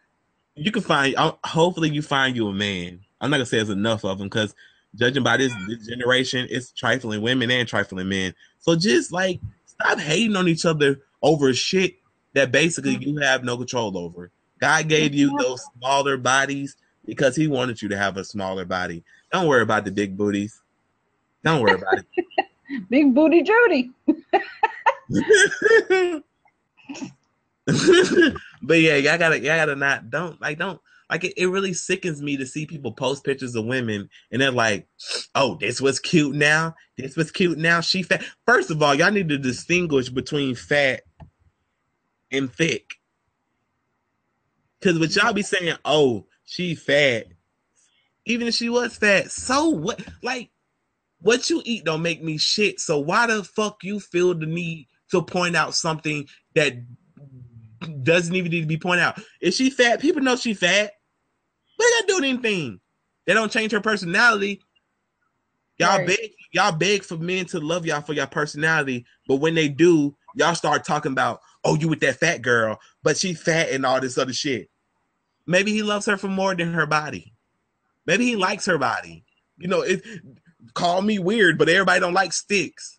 [0.61, 1.15] you can find.
[1.45, 3.01] Hopefully, you find you a man.
[3.21, 4.55] I'm not gonna say there's enough of them because
[4.95, 8.35] judging by this, this generation, it's trifling women and trifling men.
[8.59, 11.95] So just like stop hating on each other over shit
[12.35, 14.31] that basically you have no control over.
[14.61, 19.03] God gave you those smaller bodies because He wanted you to have a smaller body.
[19.33, 20.61] Don't worry about the big booties.
[21.43, 22.07] Don't worry about it.
[22.91, 23.91] big booty Judy.
[28.63, 31.25] but yeah, y'all gotta, y'all gotta not, don't like, don't like.
[31.25, 34.87] It, it really sickens me to see people post pictures of women and they're like,
[35.35, 36.75] "Oh, this was cute now.
[36.97, 37.81] This was cute now.
[37.81, 41.03] She fat." First of all, y'all need to distinguish between fat
[42.31, 42.95] and thick,
[44.79, 47.27] because what y'all be saying, "Oh, she fat,"
[48.25, 50.01] even if she was fat, so what?
[50.23, 50.51] Like,
[51.21, 52.81] what you eat don't make me shit.
[52.81, 56.75] So why the fuck you feel the need to point out something that
[58.03, 59.21] doesn't even need to be pointed out.
[59.41, 60.01] Is she fat?
[60.01, 60.93] People know she fat.
[61.79, 62.81] But they not doing anything.
[63.27, 64.61] They don't change her personality.
[65.79, 66.07] Y'all right.
[66.07, 70.15] beg, y'all beg for men to love y'all for your personality, but when they do,
[70.35, 73.99] y'all start talking about, oh, you with that fat girl, but she fat and all
[73.99, 74.69] this other shit.
[75.47, 77.33] Maybe he loves her for more than her body.
[78.05, 79.25] Maybe he likes her body.
[79.57, 80.03] You know, it
[80.75, 82.99] call me weird, but everybody don't like sticks.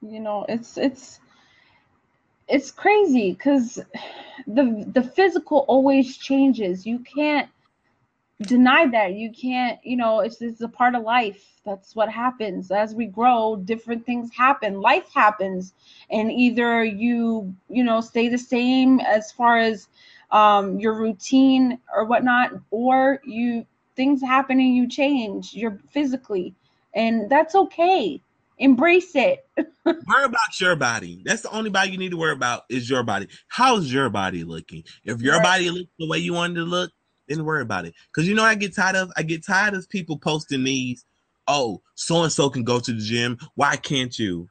[0.00, 1.18] You know, it's it's
[2.50, 3.78] it's crazy because
[4.46, 6.86] the the physical always changes.
[6.86, 7.48] You can't
[8.42, 9.14] deny that.
[9.14, 11.60] You can't, you know, it's it's a part of life.
[11.64, 12.70] That's what happens.
[12.70, 14.80] As we grow, different things happen.
[14.80, 15.74] Life happens.
[16.10, 19.88] And either you, you know, stay the same as far as
[20.32, 25.54] um, your routine or whatnot, or you things happen and you change.
[25.54, 26.54] You're physically,
[26.94, 28.20] and that's okay.
[28.60, 29.40] Embrace it.
[30.06, 31.22] worry about your body.
[31.24, 33.28] That's the only body you need to worry about is your body.
[33.48, 34.84] How's your body looking?
[35.04, 35.44] If your Right.
[35.44, 36.92] body looks the way you want it to look,
[37.28, 37.94] then worry about it.
[38.12, 39.12] Because you know what I get tired of?
[39.16, 41.04] I get tired of people posting these.
[41.48, 43.38] Oh, so and so can go to the gym.
[43.56, 44.48] Why can't you?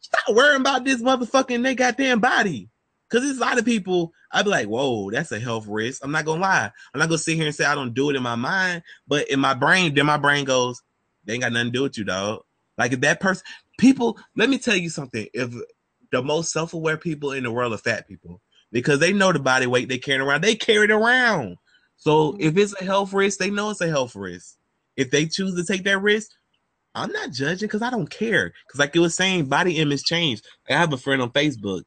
[0.00, 2.70] Stop worrying about this motherfucking they goddamn body.
[3.10, 6.04] Cause there's a lot of people, I'd be like, whoa, that's a health risk.
[6.04, 6.70] I'm not gonna lie.
[6.94, 9.28] I'm not gonna sit here and say I don't do it in my mind, but
[9.30, 10.82] in my brain, then my brain goes,
[11.24, 12.42] they ain't got nothing to do with you, dog.
[12.80, 13.44] Like if that person,
[13.78, 15.26] people, let me tell you something.
[15.34, 15.54] If
[16.10, 18.40] the most self-aware people in the world are fat people,
[18.72, 21.56] because they know the body weight they carry around, they carry it around.
[21.98, 24.56] So if it's a health risk, they know it's a health risk.
[24.96, 26.30] If they choose to take that risk,
[26.94, 28.50] I'm not judging because I don't care.
[28.66, 30.46] Because like it was saying, body image changed.
[30.68, 31.82] I have a friend on Facebook.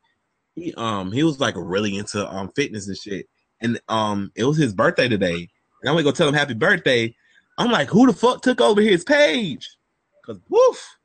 [0.53, 3.25] He um he was like really into um fitness and shit.
[3.61, 5.49] And um it was his birthday today.
[5.81, 7.15] And I'm gonna go tell him happy birthday.
[7.57, 9.67] I'm like, who the fuck took over his page?
[10.25, 10.97] Cause woof,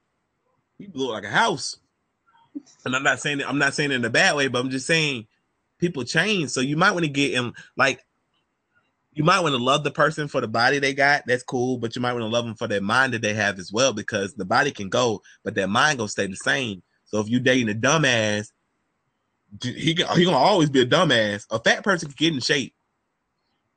[0.79, 1.77] he blew it like a house.
[2.85, 4.87] And I'm not saying it, I'm not saying in a bad way, but I'm just
[4.87, 5.27] saying
[5.79, 6.51] people change.
[6.51, 8.05] So you might want to get him like
[9.13, 11.25] you might want to love the person for the body they got.
[11.27, 13.59] That's cool, but you might want to love them for their mind that they have
[13.59, 16.83] as well, because the body can go, but their mind gonna stay the same.
[17.05, 18.53] So if you dating a dumbass,
[19.61, 21.47] he he gonna always be a dumbass.
[21.51, 22.75] A fat person can get in shape.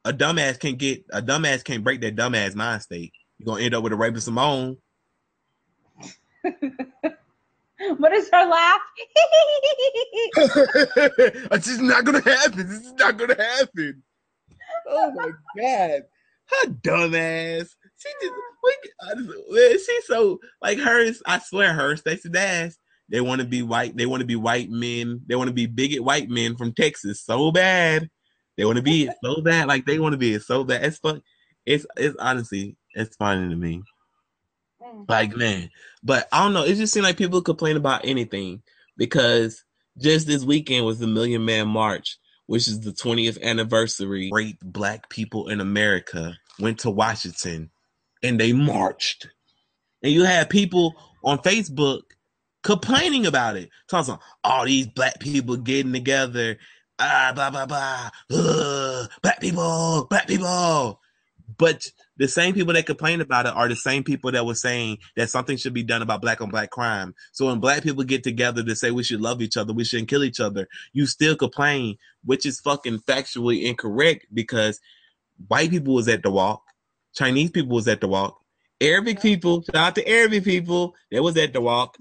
[0.06, 3.14] A dumbass can't get a dumbass can't break that dumbass mind state.
[3.40, 4.78] You're gonna end up with a Raven-Symoné.
[7.98, 8.82] what is her laugh?
[11.52, 12.68] it's just not gonna happen.
[12.68, 14.04] This is not gonna happen.
[14.88, 16.04] Oh my god,
[16.48, 17.70] her dumbass.
[17.98, 18.34] She just
[18.64, 21.22] we, she's so like hers.
[21.26, 22.74] I swear, her Stacey Dash.
[23.10, 23.98] They want to be white.
[23.98, 25.22] They want to be white men.
[25.28, 28.10] They want to be bigot white men from Texas so bad.
[28.58, 29.68] They want to be it so bad.
[29.68, 30.86] Like they want to be it so bad.
[30.86, 31.22] It's fun.
[31.66, 33.84] It's it's honestly it's funny to me.
[35.08, 35.70] Like man,
[36.04, 36.64] but I don't know.
[36.64, 38.62] It just seemed like people complain about anything
[38.98, 39.64] because
[39.98, 42.18] just this weekend was the Million Man March,
[42.48, 44.30] which is the 20th anniversary.
[44.30, 47.70] Great black people in America went to Washington
[48.24, 49.30] and they marched,
[50.04, 52.02] and you had people on Facebook
[52.64, 56.58] complaining about it, talking about all these black people getting together,
[57.00, 61.00] ah blah blah blah, black people, black people.
[61.58, 61.86] But
[62.22, 65.32] the same people that complain about it are the same people that were saying that
[65.32, 67.16] something should be done about black on black crime.
[67.32, 70.08] So when black people get together to say we should love each other, we shouldn't
[70.08, 74.80] kill each other, you still complain, which is fucking factually incorrect because
[75.48, 76.62] white people was at the walk,
[77.16, 78.40] Chinese people was at the walk,
[78.80, 81.98] Arabic people, shout out to Arabic people, they was at the walk.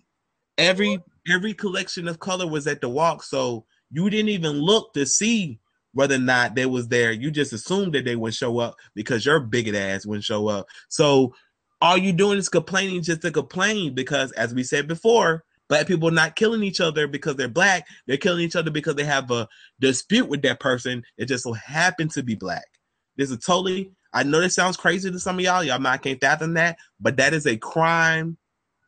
[0.58, 0.98] Every
[1.32, 3.22] every collection of color was at the walk.
[3.22, 5.60] So you didn't even look to see
[5.93, 7.12] whether or not they was there.
[7.12, 10.66] You just assumed that they would show up because your bigot ass wouldn't show up.
[10.88, 11.34] So
[11.80, 16.09] all you doing is complaining just to complain because as we said before, black people
[16.09, 17.86] are not killing each other because they're black.
[18.07, 19.49] They're killing each other because they have a
[19.80, 21.03] dispute with that person.
[21.16, 22.66] It just so happened to be black.
[23.16, 25.62] This is totally I know this sounds crazy to some of y'all.
[25.62, 28.36] Y'all might can't fathom that, but that is a crime.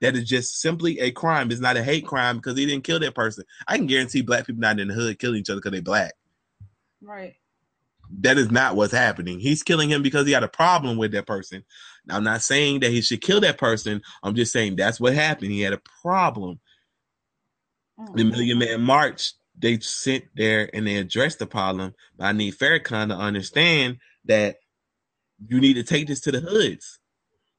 [0.00, 1.52] That is just simply a crime.
[1.52, 3.44] It's not a hate crime because he didn't kill that person.
[3.68, 6.14] I can guarantee black people not in the hood killing each other because they black.
[7.02, 7.34] Right.
[8.20, 9.40] That is not what's happening.
[9.40, 11.64] He's killing him because he had a problem with that person.
[12.06, 14.02] Now, I'm not saying that he should kill that person.
[14.22, 15.52] I'm just saying that's what happened.
[15.52, 16.60] He had a problem.
[17.98, 18.16] Mm.
[18.16, 21.94] The Million Man March, they sent there and they addressed the problem.
[22.16, 24.56] But I need Farrakhan to understand that
[25.46, 26.98] you need to take this to the hoods.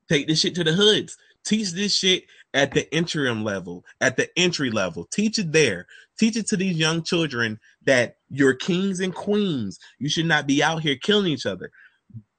[0.09, 1.17] Take this shit to the hoods.
[1.45, 5.05] Teach this shit at the interim level, at the entry level.
[5.05, 5.87] Teach it there.
[6.17, 9.79] Teach it to these young children that you're kings and queens.
[9.99, 11.69] You should not be out here killing each other.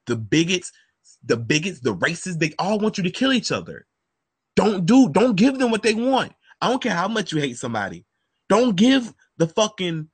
[0.05, 0.71] The bigots,
[1.23, 3.87] the bigots, the racists, they all want you to kill each other.
[4.55, 6.33] Don't do, don't give them what they want.
[6.61, 8.05] I don't care how much you hate somebody.
[8.49, 10.09] Don't give the fucking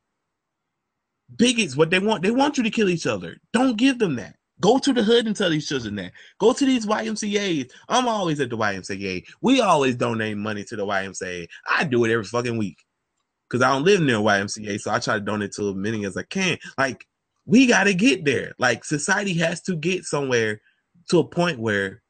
[1.35, 2.21] bigots what they want.
[2.21, 3.37] They want you to kill each other.
[3.51, 4.35] Don't give them that.
[4.59, 6.11] Go to the hood and tell these children that.
[6.39, 7.73] Go to these YMCA's.
[7.89, 9.23] I'm always at the YMCA.
[9.41, 11.47] We always donate money to the YMCA.
[11.67, 12.77] I do it every fucking week
[13.51, 16.15] because I don't live near YMCA, so I try to donate to as many as
[16.15, 16.57] I can.
[16.77, 17.05] Like,
[17.45, 18.53] we got to get there.
[18.57, 20.61] Like society has to get somewhere
[21.09, 22.01] to a point where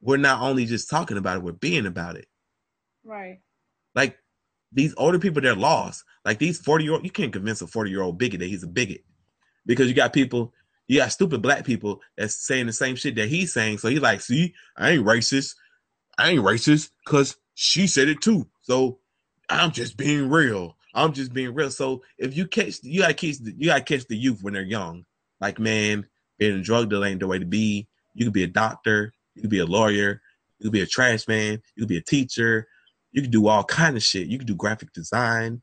[0.00, 2.26] we're not only just talking about it, we're being about it.
[3.04, 3.40] Right.
[3.94, 4.16] Like
[4.72, 6.04] these older people, they're lost.
[6.24, 8.62] Like these 40 year old, you can't convince a 40 year old bigot that he's
[8.62, 9.02] a bigot
[9.66, 10.54] because you got people,
[10.86, 13.78] you got stupid black people that's saying the same shit that he's saying.
[13.78, 15.54] So he's like, see, I ain't racist.
[16.16, 18.48] I ain't racist because she said it too.
[18.62, 19.00] So
[19.50, 20.76] I'm just being real.
[20.94, 21.70] I'm just being real.
[21.70, 24.62] So if you catch, you gotta catch, the, you gotta catch the youth when they're
[24.62, 25.04] young.
[25.40, 26.06] Like man,
[26.38, 27.88] being a drug dealer ain't the way to be.
[28.14, 29.12] You could be a doctor.
[29.34, 30.22] You could be a lawyer.
[30.58, 31.60] You could be a trash man.
[31.74, 32.66] You could be a teacher.
[33.12, 34.28] You could do all kind of shit.
[34.28, 35.62] You could do graphic design.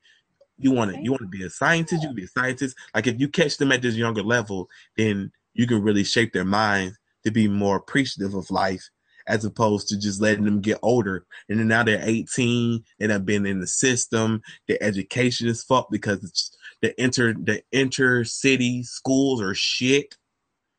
[0.57, 2.01] You want to you want to be a scientist.
[2.01, 2.75] You could be a scientist.
[2.93, 6.45] Like if you catch them at this younger level, then you can really shape their
[6.45, 8.89] minds to be more appreciative of life
[9.27, 11.25] as opposed to just letting them get older.
[11.49, 14.41] And then now they're 18 and have been in the system.
[14.67, 16.51] Their education is fucked because
[16.81, 20.15] the inter the inter city schools are shit.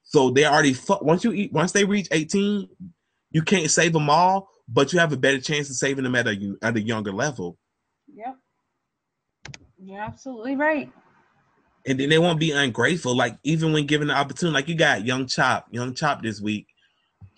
[0.02, 1.02] So they already fuck.
[1.02, 2.68] Once you eat, once they reach 18,
[3.30, 6.26] you can't save them all, but you have a better chance of saving them at
[6.26, 7.58] a at a younger level.
[8.14, 8.36] Yep.
[9.80, 10.90] You're absolutely right.
[11.86, 13.14] And then they won't be ungrateful.
[13.14, 16.66] Like even when given the opportunity, like you got Young Chop, Young Chop this week.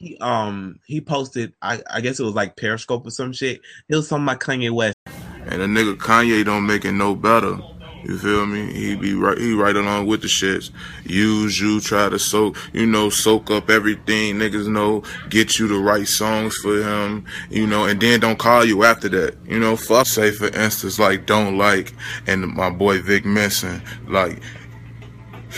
[0.00, 3.60] He um he posted, I, I guess it was like Periscope or some shit.
[3.86, 4.96] It was something about Kanye West.
[5.06, 7.58] And a nigga Kanye don't make it no better.
[8.04, 8.72] You feel me?
[8.72, 9.36] He be right.
[9.36, 10.70] He right along with the shits.
[11.04, 14.36] Use you, try to soak, you know, soak up everything.
[14.36, 18.64] Niggas know, get you the right songs for him, you know, and then don't call
[18.64, 19.36] you after that.
[19.44, 20.06] You know, fuck.
[20.06, 21.92] Say for instance, like don't like,
[22.26, 24.40] and my boy Vic Mensa, like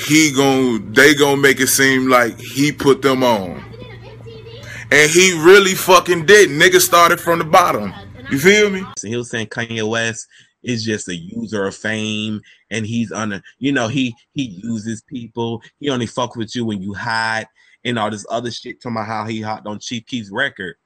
[0.09, 3.63] he gon' they gon' make it seem like he put them on,
[4.93, 6.51] and he really fucking did.
[6.51, 7.95] Nigga started from the bottom.
[8.31, 8.85] You feel me?
[8.99, 10.29] So he was saying Kanye West
[10.63, 15.03] is just a user of fame and he's on a you know he he uses
[15.03, 17.49] people he only fuck with you when you hide
[17.85, 20.77] and all this other shit talking about how he hopped on chief keef's record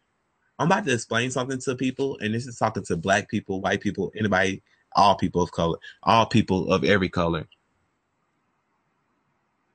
[0.59, 3.83] i'm about to explain something to people and this is talking to black people white
[3.83, 4.63] people anybody
[4.95, 7.47] all people of color all people of every color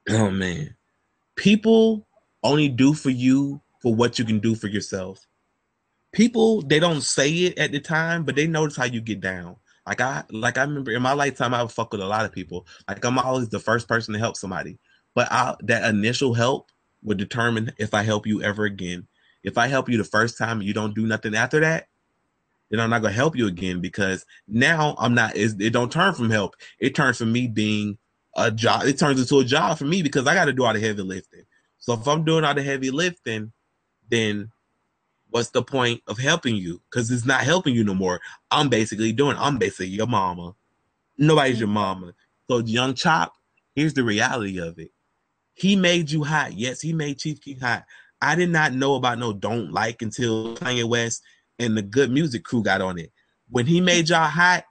[0.09, 0.75] oh man
[1.35, 2.07] people
[2.41, 5.25] only do for you for what you can do for yourself
[6.11, 9.55] people they don't say it at the time but they notice how you get down
[9.87, 12.31] like I like I remember in my lifetime I would fuck with a lot of
[12.31, 12.67] people.
[12.87, 14.77] Like I'm always the first person to help somebody.
[15.15, 16.71] But I, that initial help
[17.03, 19.07] would determine if I help you ever again.
[19.43, 21.87] If I help you the first time and you don't do nothing after that,
[22.69, 25.35] then I'm not gonna help you again because now I'm not.
[25.35, 26.55] It don't turn from help.
[26.79, 27.97] It turns from me being
[28.37, 28.83] a job.
[28.83, 31.01] It turns into a job for me because I got to do all the heavy
[31.01, 31.43] lifting.
[31.79, 33.51] So if I'm doing all the heavy lifting,
[34.11, 34.51] then
[35.31, 36.81] what's the point of helping you?
[36.89, 38.21] Because it's not helping you no more.
[38.51, 39.37] I'm basically doing.
[39.39, 40.53] I'm basically your mama.
[41.17, 41.73] Nobody's your mm-hmm.
[41.73, 42.13] mama.
[42.49, 43.33] So young chop,
[43.75, 44.91] here's the reality of it.
[45.53, 46.53] He made you hot.
[46.53, 47.85] Yes, he made Chief Keef hot.
[48.21, 51.23] I did not know about no don't like until Kanye West
[51.59, 53.11] and the good music crew got on it.
[53.49, 54.65] When he made y'all hot,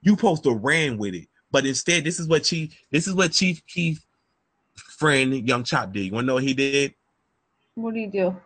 [0.00, 1.28] you supposed to ran with it.
[1.50, 4.04] But instead, this is what Chief this is what Chief Keef
[4.74, 6.06] friend Young Chop did.
[6.06, 6.94] You wanna know what he did?
[7.74, 8.36] What do you do?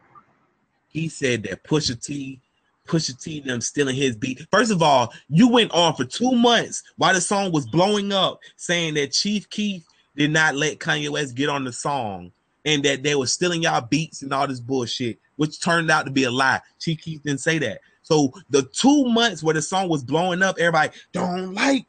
[0.92, 2.40] He said that Pusha T,
[2.86, 4.46] Pusha T, them stealing his beat.
[4.50, 8.40] First of all, you went on for two months while the song was blowing up,
[8.56, 9.84] saying that Chief Keef
[10.16, 12.32] did not let Kanye West get on the song,
[12.64, 16.10] and that they were stealing y'all beats and all this bullshit, which turned out to
[16.10, 16.60] be a lie.
[16.78, 17.80] Chief Keef didn't say that.
[18.02, 21.86] So the two months where the song was blowing up, everybody don't like,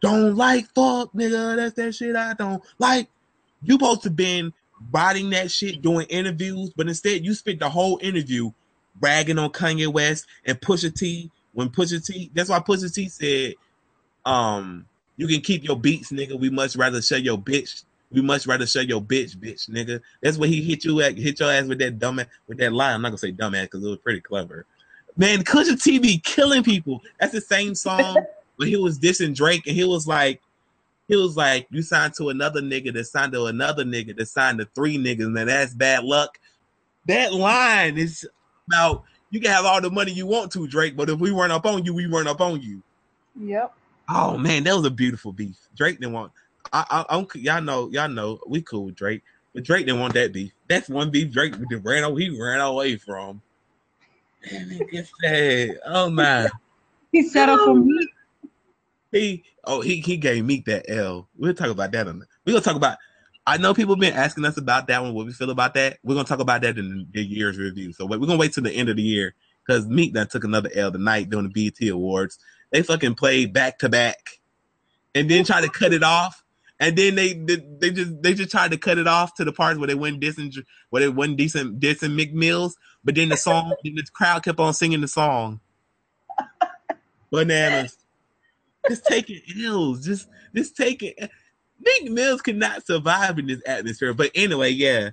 [0.00, 3.08] don't like, fuck, nigga, that's that shit I don't like.
[3.62, 4.52] You supposed to been
[4.92, 8.50] writing that shit, doing interviews, but instead you spent the whole interview
[9.00, 11.30] ragging on Kanye West and Pusha T.
[11.52, 13.54] When Pusha T, that's why Pusha T said,
[14.24, 16.38] um, you can keep your beats, nigga.
[16.38, 17.84] We much rather show your bitch.
[18.10, 20.00] We much rather show your bitch, bitch, nigga.
[20.20, 22.72] That's what he hit you at, hit your ass with that dumb ass, with that
[22.72, 22.94] line.
[22.94, 24.66] I'm not gonna say dumbass because it was pretty clever.
[25.16, 27.02] Man, Pusha T be killing people.
[27.18, 28.18] That's the same song
[28.56, 30.40] when he was dissing Drake and he was like,
[31.08, 34.58] he was like, you signed to another nigga that signed to another nigga that signed
[34.58, 36.38] to three niggas, and that's bad luck.
[37.06, 38.28] That line is
[38.66, 41.52] about you can have all the money you want to, Drake, but if we weren't
[41.52, 42.82] up on you, we weren't up on you.
[43.40, 43.72] Yep.
[44.08, 45.56] Oh man, that was a beautiful beef.
[45.76, 46.32] Drake didn't want.
[46.72, 49.22] I, I, I'm, y'all know, y'all know, we cool with Drake,
[49.54, 50.52] but Drake didn't want that beef.
[50.68, 53.42] That's one beef Drake ran, he ran away from.
[54.50, 55.80] Man, it sad.
[55.86, 56.50] Oh man.
[57.12, 58.08] He settled for me.
[59.16, 61.28] He oh he he gave Meek that L.
[61.36, 62.22] We'll talk about that on.
[62.44, 62.98] We're gonna talk about.
[63.46, 65.14] I know people have been asking us about that one.
[65.14, 65.98] What we feel about that?
[66.02, 67.92] We're gonna talk about that in the year's review.
[67.92, 69.34] So we're gonna wait till the end of the year
[69.66, 72.38] because Meek that took another L tonight during the BET Awards.
[72.72, 74.40] They fucking played back to back,
[75.14, 76.42] and then try to cut it off.
[76.78, 79.52] and then they, they they just they just tried to cut it off to the
[79.52, 80.56] parts where they went decent
[80.90, 84.60] where they went decent decent Meek Mills, but then the song then the crowd kept
[84.60, 85.60] on singing the song.
[87.30, 87.96] Bananas.
[88.88, 90.04] Just taking ills.
[90.04, 91.14] Just just taking
[91.80, 94.14] Meek Mills could not survive in this atmosphere.
[94.14, 95.10] But anyway, yeah.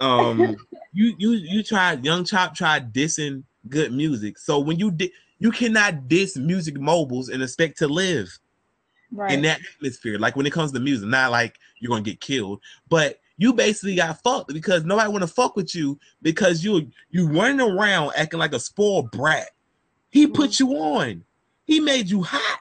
[0.00, 0.56] Um
[0.92, 4.38] you you you tried Young Chop tried dissing good music.
[4.38, 8.28] So when you did you cannot diss music mobiles and expect to live
[9.12, 9.32] Right.
[9.32, 10.18] in that atmosphere.
[10.18, 13.94] Like when it comes to music, not like you're gonna get killed, but you basically
[13.94, 18.40] got fucked because nobody want to fuck with you because you you running around acting
[18.40, 19.50] like a spoiled brat.
[20.10, 21.24] He put you on.
[21.64, 22.60] He made you hot.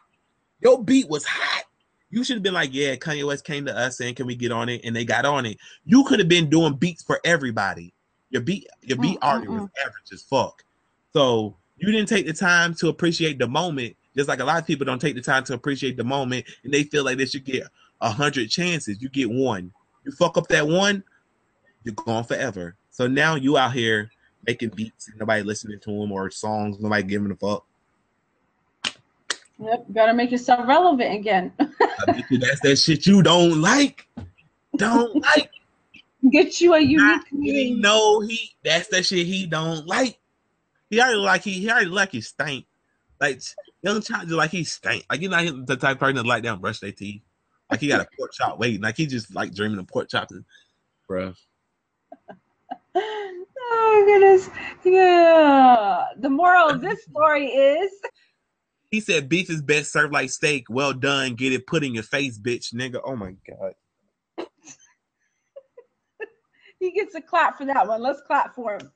[0.63, 1.65] Your beat was hot.
[2.09, 4.51] You should have been like, yeah, Kanye West came to us saying, can we get
[4.51, 4.81] on it?
[4.83, 5.57] And they got on it.
[5.83, 7.93] You could have been doing beats for everybody.
[8.29, 10.63] Your beat, your beat Mm, already was average as fuck.
[11.11, 14.67] So you didn't take the time to appreciate the moment, just like a lot of
[14.67, 17.45] people don't take the time to appreciate the moment, and they feel like they should
[17.45, 17.63] get
[18.01, 19.01] a hundred chances.
[19.01, 19.71] You get one.
[20.05, 21.03] You fuck up that one,
[21.83, 22.75] you're gone forever.
[22.91, 24.11] So now you out here
[24.45, 27.65] making beats and nobody listening to them or songs, nobody giving a fuck.
[29.59, 29.85] Yep.
[29.93, 31.53] Gotta make yourself relevant again.
[32.29, 34.07] You that's that shit you don't like.
[34.75, 35.49] Don't like.
[36.31, 37.79] Get you a unique name.
[37.81, 38.51] no heat.
[38.63, 40.17] That's that shit he don't like.
[40.89, 42.65] He already like he, he already like he stank.
[43.21, 43.41] Like
[43.81, 45.05] young child like he stank.
[45.09, 47.21] Like you not the type of person that like down brush their teeth.
[47.69, 48.81] Like he got a pork chop waiting.
[48.81, 50.33] Like he just like dreaming of pork chops.
[51.09, 51.35] Bruh.
[52.95, 54.49] Oh my goodness.
[54.83, 56.05] Yeah.
[56.17, 57.91] The moral of this story is
[58.93, 60.67] He said beef is best served like steak.
[60.69, 61.33] Well done.
[61.33, 63.01] Get it put in your face, bitch, nigga.
[63.03, 63.73] Oh my god.
[66.79, 68.03] he gets a clap for that one.
[68.03, 68.91] Let's clap for him.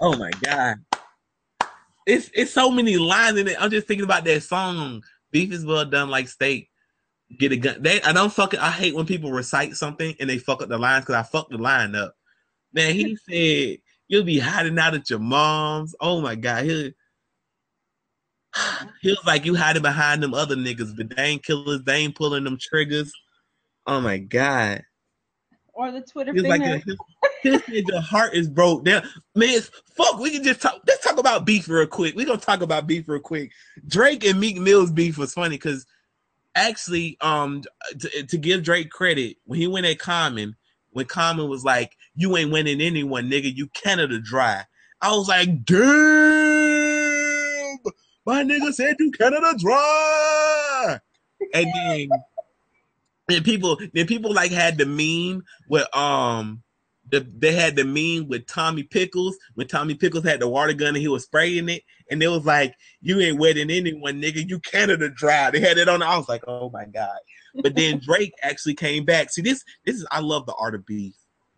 [0.00, 0.76] Oh my god.
[2.06, 3.58] It's it's so many lines in it.
[3.60, 5.02] I'm just thinking about that song.
[5.32, 6.70] Beef is well done like steak.
[7.38, 7.82] Get a gun.
[7.82, 10.78] They I don't fucking I hate when people recite something and they fuck up the
[10.78, 12.14] lines because I fucked the line up.
[12.72, 15.94] Man, he said you'll be hiding out at your mom's.
[16.00, 16.64] Oh my god.
[16.64, 16.94] He,
[19.00, 22.14] he was like you hiding behind them other niggas, but they ain't killers, they ain't
[22.16, 23.12] pulling them triggers.
[23.86, 24.82] Oh my god.
[25.74, 26.82] Or the Twitter He's like, finger.
[27.42, 29.02] his, his nigga heart is broke down.
[29.34, 29.60] Man,
[29.96, 30.80] fuck, we can just talk.
[30.86, 32.14] Let's talk about beef real quick.
[32.14, 33.52] we going to talk about beef real quick.
[33.86, 35.86] Drake and Meek Mill's beef was funny because
[36.54, 37.62] actually, um,
[37.98, 40.56] to, to give Drake credit, when he went at Common,
[40.90, 44.64] when Common was like, You ain't winning anyone, nigga, you Canada dry.
[45.00, 46.51] I was like, Damn,
[48.24, 50.98] my nigga said you Canada dry.
[51.54, 52.08] And then
[53.28, 56.62] then people then people like had the meme with um
[57.10, 60.88] the, they had the meme with Tommy Pickles when Tommy Pickles had the water gun
[60.88, 61.82] and he was spraying it.
[62.10, 64.48] And it was like you ain't wetting anyone nigga.
[64.48, 65.50] You Canada dry.
[65.50, 66.02] They had it on.
[66.02, 67.18] I was like oh my god.
[67.62, 69.30] But then Drake actually came back.
[69.30, 71.14] See this this is I love the art of beef.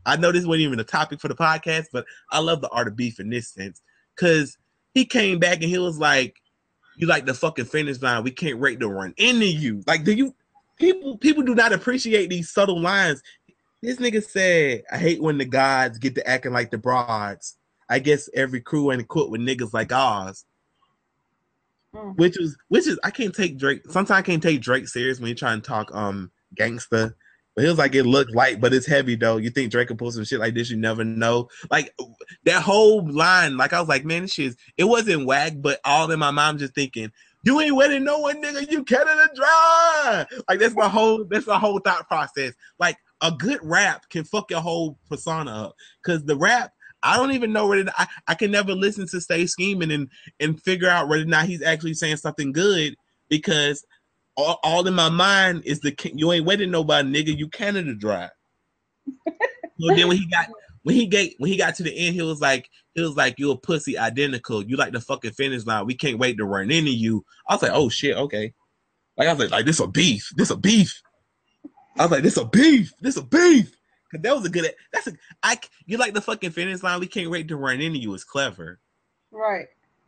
[0.06, 2.88] I know this wasn't even a topic for the podcast but I love the art
[2.88, 3.82] of beef in this sense.
[4.14, 4.56] Because
[4.94, 6.36] he came back and he was like
[6.96, 10.12] you like the fucking finish line we can't rate the run into you like do
[10.12, 10.34] you
[10.76, 13.22] people people do not appreciate these subtle lines.
[13.82, 17.56] This nigga said, I hate when the gods get to acting like the broads.
[17.88, 20.44] I guess every crew ain't equipped with niggas like ours.
[21.94, 22.16] Mm.
[22.16, 23.82] Which is which is I can't take Drake.
[23.90, 27.16] Sometimes I can't take Drake serious when you try and talk um gangster.
[27.54, 29.36] But he was like, it looks light, but it's heavy though.
[29.36, 30.70] You think Drake could pull some shit like this?
[30.70, 31.48] You never know.
[31.70, 31.94] Like
[32.44, 36.10] that whole line, like I was like, man, this shit, it wasn't whack, but all
[36.10, 37.12] in my mind, just thinking,
[37.44, 38.70] you ain't wetting no one, nigga.
[38.70, 40.26] You Canada dry.
[40.48, 42.54] Like that's my whole that's my whole thought process.
[42.78, 45.76] Like a good rap can fuck your whole persona up.
[46.04, 49.46] Cause the rap, I don't even know whether I, I can never listen to Stay
[49.46, 50.08] Scheming and
[50.40, 52.96] and figure out whether or not he's actually saying something good
[53.28, 53.84] because
[54.36, 57.36] all, all in my mind is the you ain't wetting nobody, nigga.
[57.36, 58.30] You Canada dry.
[59.26, 60.48] so then when he got
[60.82, 63.38] when he get when he got to the end, he was like, he was like,
[63.38, 64.62] "You a pussy, identical.
[64.62, 65.86] You like the fucking finish line.
[65.86, 68.54] We can't wait to run into you." I was like, "Oh shit, okay."
[69.16, 70.30] Like I was like, "Like this a beef.
[70.36, 71.00] This a beef."
[71.96, 72.92] I was like, "This a beef.
[73.00, 73.76] This a beef."
[74.10, 74.70] Cause that was a good.
[74.92, 75.12] That's a
[75.42, 75.58] I.
[75.86, 77.00] You like the fucking finish line.
[77.00, 78.14] We can't wait to run into you.
[78.14, 78.78] It's clever.
[79.30, 79.66] Right.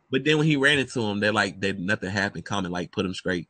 [0.09, 2.45] But then when he ran into him, they're like, they nothing happened.
[2.45, 3.49] Common like put him straight.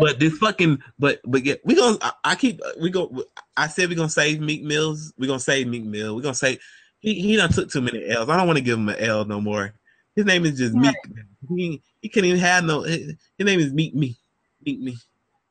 [0.00, 1.98] But this fucking, but but yeah, we gonna.
[2.00, 3.24] I, I keep we go.
[3.56, 5.12] I said we gonna save Meek Mills.
[5.18, 6.16] We gonna save Meek Mill.
[6.16, 6.58] We gonna say
[7.00, 8.28] he he done took too many L's.
[8.28, 9.74] I don't want to give him an L no more.
[10.16, 10.96] His name is just Meek.
[11.48, 12.82] He he can't even have no.
[12.82, 14.16] His, his name is Meek Me.
[14.64, 14.96] Meek Me.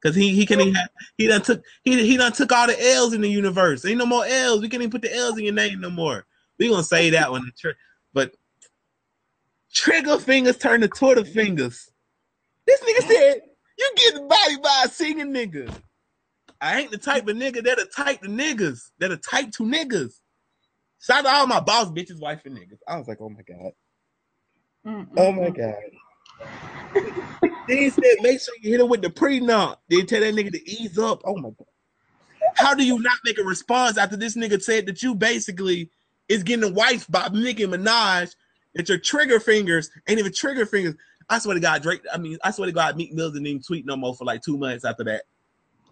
[0.02, 2.94] Cause he he can't even have, he done took he he done took all the
[2.94, 3.86] L's in the universe.
[3.86, 4.62] Ain't no more L's.
[4.62, 6.26] We can't even put the L's in your name no more.
[6.58, 7.52] We gonna say that one.
[8.14, 8.34] But
[9.74, 11.92] trigger fingers turn to Twitter fingers.
[12.66, 13.42] This nigga said,
[13.80, 15.74] you getting body by a singing nigga.
[16.62, 18.92] I ain't the type of nigga that a type to niggas.
[19.00, 20.12] That a type to niggas.
[21.02, 22.80] Shout out to all my boss bitches, wife, and niggas.
[22.88, 23.72] I was like, oh my god.
[24.86, 25.08] Mm-mm.
[25.18, 25.76] Oh my god.
[27.68, 29.78] then he said, make sure you hit him with the prenup.
[29.88, 31.22] Then tell that nigga to ease up.
[31.24, 31.68] Oh my god.
[32.56, 35.90] How do you not make a response after this nigga said that you basically
[36.28, 38.36] is getting a wife by Nicki Minaj
[38.76, 40.96] that your trigger fingers ain't even trigger fingers?
[41.30, 42.02] I swear to God, Drake.
[42.12, 44.42] I mean, I swear to God, Meek Mill didn't even tweet no more for like
[44.42, 45.24] two months after that.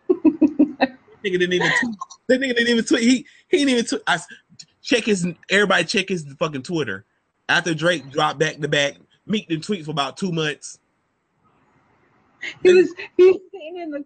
[1.23, 1.95] nigga didn't even tweet.
[2.27, 3.03] That nigga didn't even tweet.
[3.03, 4.01] He he didn't even tweet.
[4.07, 4.19] I
[4.81, 5.27] check his.
[5.49, 7.05] Everybody check his fucking Twitter.
[7.49, 10.79] After Drake dropped back to back, Meek didn't tweet for about two months.
[12.63, 14.03] He was he was sitting in the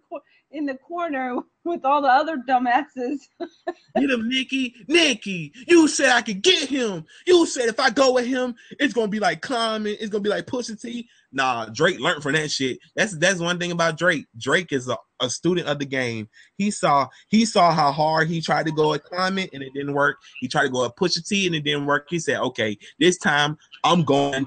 [0.52, 3.20] in the corner with all the other dumbasses.
[3.96, 4.74] Get him, Nikki.
[4.86, 7.04] Nikki, you said I could get him.
[7.26, 9.96] You said if I go with him, it's gonna be like climbing.
[10.00, 11.08] It's gonna be like Pusha T.
[11.32, 12.78] Nah, Drake learned from that shit.
[12.94, 14.26] That's that's one thing about Drake.
[14.38, 16.28] Drake is a, a student of the game.
[16.56, 19.94] He saw he saw how hard he tried to go at climbing and it didn't
[19.94, 20.18] work.
[20.40, 22.06] He tried to go at Pusha T and it didn't work.
[22.10, 24.46] He said, okay, this time I'm going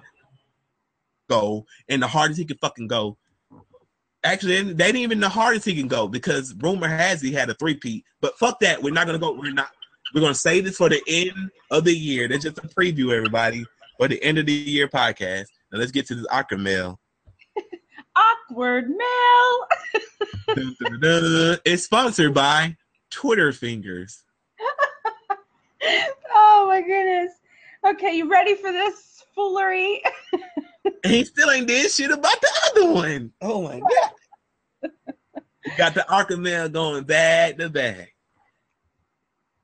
[1.27, 3.17] go and the hardest he could fucking go.
[4.23, 7.53] Actually, they ain't even the hardest he can go because rumor has he had a
[7.55, 8.03] three peat.
[8.21, 9.33] But fuck that, we're not gonna go.
[9.33, 9.69] We're not.
[10.13, 12.27] We're gonna save this for the end of the year.
[12.27, 13.65] That's just a preview, everybody,
[13.97, 15.45] for the end of the year podcast.
[15.75, 17.01] Now let's get to this Awkward mail.
[18.15, 18.87] Awkward
[21.01, 21.57] dun.
[21.65, 22.77] It's sponsored by
[23.11, 24.23] Twitter Fingers.
[26.37, 27.33] Oh my goodness.
[27.85, 30.01] Okay, you ready for this foolery?
[31.03, 33.31] And he still ain't did shit about the other one.
[33.41, 34.91] Oh my god.
[35.77, 38.15] Got the Awkward mail going back to back.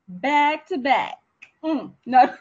[0.07, 1.15] back to back.
[1.63, 2.35] Mm, no.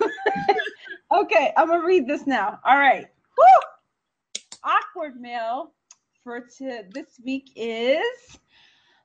[1.12, 2.58] okay, I'm gonna read this now.
[2.64, 3.08] All right.
[3.36, 4.42] Woo!
[4.64, 5.72] Awkward mail
[6.22, 8.38] for to this week is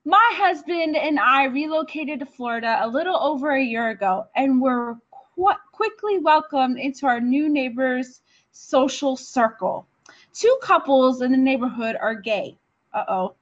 [0.05, 4.97] my husband and I relocated to Florida a little over a year ago and were
[5.35, 8.21] qu- quickly welcomed into our new neighbors'
[8.51, 9.87] social circle.
[10.33, 12.57] Two couples in the neighborhood are gay.
[12.93, 13.35] Uh oh.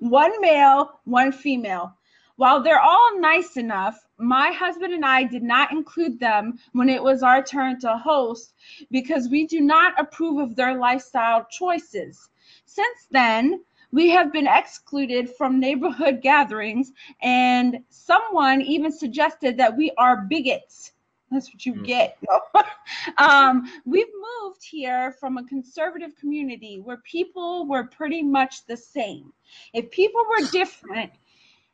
[0.00, 1.95] One male, one female.
[2.36, 7.02] While they're all nice enough, my husband and I did not include them when it
[7.02, 8.54] was our turn to host
[8.90, 12.28] because we do not approve of their lifestyle choices.
[12.66, 13.62] Since then,
[13.92, 20.92] we have been excluded from neighborhood gatherings, and someone even suggested that we are bigots.
[21.30, 21.84] That's what you Mm.
[21.86, 22.18] get.
[23.18, 24.12] um, we've
[24.42, 29.32] moved here from a conservative community where people were pretty much the same.
[29.72, 31.12] If people were different,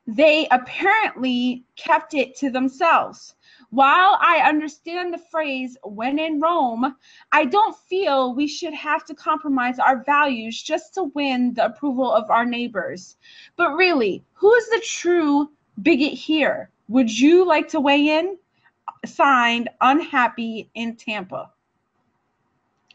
[0.07, 3.35] they apparently kept it to themselves.
[3.71, 6.95] While I understand the phrase when in Rome,
[7.31, 12.13] I don't feel we should have to compromise our values just to win the approval
[12.13, 13.17] of our neighbors.
[13.57, 15.51] But really, who is the true
[15.81, 16.71] bigot here?
[16.89, 18.37] Would you like to weigh in?
[19.07, 21.51] Signed, unhappy in Tampa.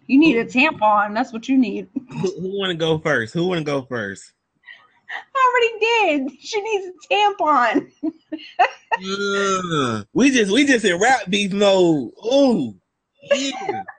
[0.06, 1.14] You need a tampon.
[1.14, 1.90] That's what you need.
[1.94, 3.34] Who, who want to go first?
[3.34, 4.34] Who want to go first?
[5.48, 6.38] I already did.
[6.42, 7.92] She needs a tampon.
[8.94, 10.08] Ugh.
[10.14, 12.12] we just we just in rap beef mode.
[12.26, 12.76] Ooh,
[13.34, 13.84] yeah.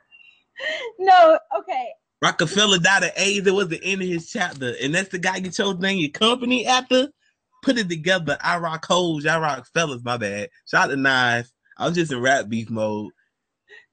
[0.98, 1.90] No, okay.
[2.20, 3.46] Rockefeller died of AIDS.
[3.46, 6.10] It was the end of his chapter, and that's the guy you chose name your
[6.10, 7.08] company after.
[7.62, 8.36] Put it together.
[8.40, 10.02] I rock hoes, y'all rock fellas.
[10.04, 10.48] My bad.
[10.66, 11.48] Shout out to Knife.
[11.76, 13.12] I was just in rap beef mode.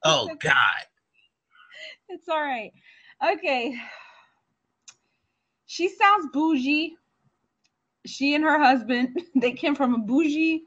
[0.02, 0.54] Oh God.
[2.08, 2.72] It's all right.
[3.24, 3.76] Okay.
[5.66, 6.96] She sounds bougie.
[8.06, 10.64] She and her husband, they came from a bougie,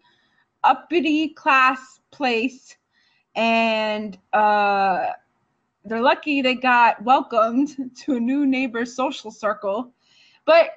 [0.63, 2.75] uppity class place.
[3.35, 5.07] And uh,
[5.85, 9.91] they're lucky they got welcomed to a new neighbor social circle.
[10.45, 10.71] But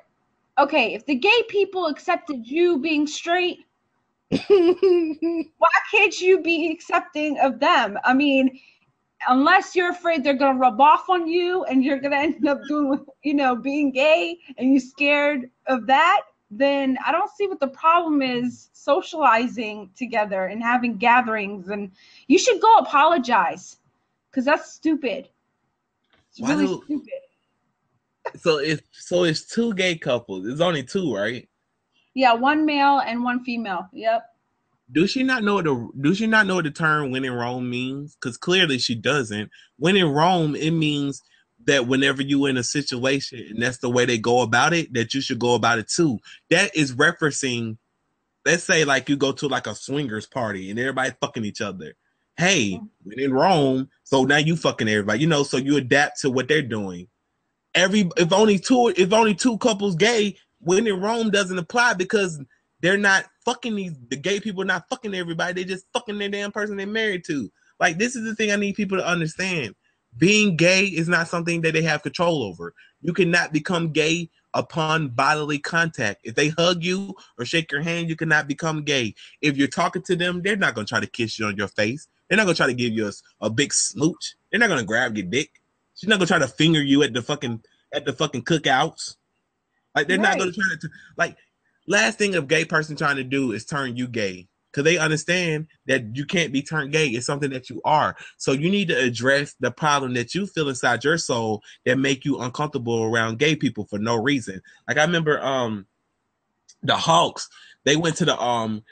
[0.59, 3.61] okay, if the gay people accepted you being straight,
[4.49, 7.99] why can't you be accepting of them?
[8.05, 8.59] I mean,
[9.29, 13.05] unless you're afraid they're gonna rub off on you and you're gonna end up doing,
[13.23, 16.23] you know, being gay and you're scared of that,
[16.55, 21.69] then I don't see what the problem is socializing together and having gatherings.
[21.69, 21.91] And
[22.29, 23.79] you should go apologize
[24.31, 25.29] because that's stupid.
[26.31, 28.41] It's Why really do- stupid.
[28.41, 30.47] so it's so it's two gay couples.
[30.47, 31.49] It's only two, right?
[32.15, 33.89] Yeah, one male and one female.
[33.93, 34.27] Yep.
[34.93, 37.33] Do she not know what the do she not know what the term when in
[37.33, 38.15] Rome means?
[38.15, 39.51] Because clearly she doesn't.
[39.79, 41.23] When in Rome, it means
[41.67, 45.15] that whenever you in a situation and that's the way they go about it, that
[45.15, 46.19] you should go about it too.
[46.51, 47.79] That is referencing,
[48.45, 51.95] let's say like you go to like a swingers party and everybody fucking each other.
[52.37, 56.31] Hey, when in Rome, so now you fucking everybody, you know, so you adapt to
[56.31, 57.09] what they're doing.
[57.75, 62.41] Every if only two if only two couples gay, when in Rome doesn't apply because
[62.81, 65.53] they're not fucking these the gay people are not fucking everybody.
[65.53, 67.51] They just fucking their damn person they're married to.
[67.79, 69.75] Like this is the thing I need people to understand.
[70.17, 72.75] Being gay is not something that they have control over.
[73.01, 76.21] You cannot become gay upon bodily contact.
[76.25, 79.15] If they hug you or shake your hand, you cannot become gay.
[79.41, 82.09] If you're talking to them, they're not gonna try to kiss you on your face.
[82.29, 83.13] They're not gonna try to give you a,
[83.47, 84.37] a big smooch.
[84.51, 85.51] They're not gonna grab your dick.
[85.95, 89.17] She's not gonna try to finger you at the fucking at the fucking cookouts.
[89.95, 91.37] Like they're not gonna try to like
[91.87, 94.49] last thing a gay person trying to do is turn you gay.
[94.73, 97.09] Cause they understand that you can't be turned gay.
[97.09, 98.17] It's something that you are.
[98.39, 102.25] So you need to address the problem that you feel inside your soul that make
[102.25, 104.61] you uncomfortable around gay people for no reason.
[104.89, 105.87] Like I remember um
[106.83, 107.49] the Hawks,
[107.85, 108.83] they went to the um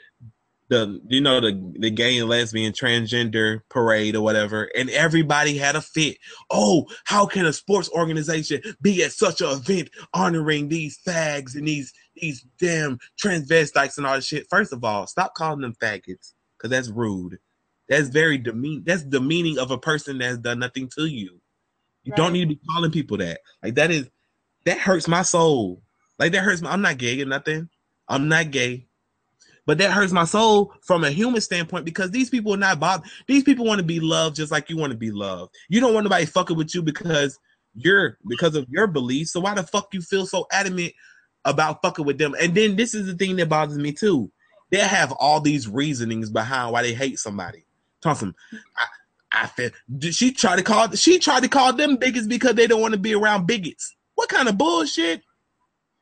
[0.71, 5.75] the you know the the gay and lesbian transgender parade or whatever, and everybody had
[5.75, 6.17] a fit.
[6.49, 11.67] Oh, how can a sports organization be at such an event honoring these fags and
[11.67, 14.47] these these damn transvestites and all this shit?
[14.49, 17.39] First of all, stop calling them faggots because that's rude.
[17.89, 18.83] That's very demean.
[18.85, 21.41] That's demeaning of a person that has done nothing to you.
[22.03, 23.41] You don't need to be calling people that.
[23.61, 24.09] Like that is
[24.65, 25.81] that hurts my soul.
[26.17, 26.71] Like that hurts my.
[26.71, 27.69] I'm not gay or nothing.
[28.07, 28.87] I'm not gay.
[29.65, 33.09] But that hurts my soul from a human standpoint because these people are not bothered.
[33.27, 35.53] These people want to be loved just like you want to be loved.
[35.69, 37.37] You don't want nobody fucking with you because
[37.75, 39.33] you're because of your beliefs.
[39.33, 40.93] So why the fuck you feel so adamant
[41.45, 42.35] about fucking with them?
[42.39, 44.31] And then this is the thing that bothers me too.
[44.69, 47.65] They have all these reasonings behind why they hate somebody.
[48.01, 48.33] Thompson,
[48.75, 49.69] I, I feel
[50.11, 52.99] she tried to call she tried to call them bigots because they don't want to
[52.99, 53.95] be around bigots.
[54.15, 55.23] What kind of bullshit?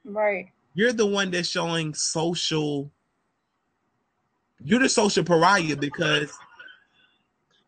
[0.04, 0.52] Right.
[0.74, 2.92] You're the one that's showing social.
[4.64, 6.32] You're the social pariah because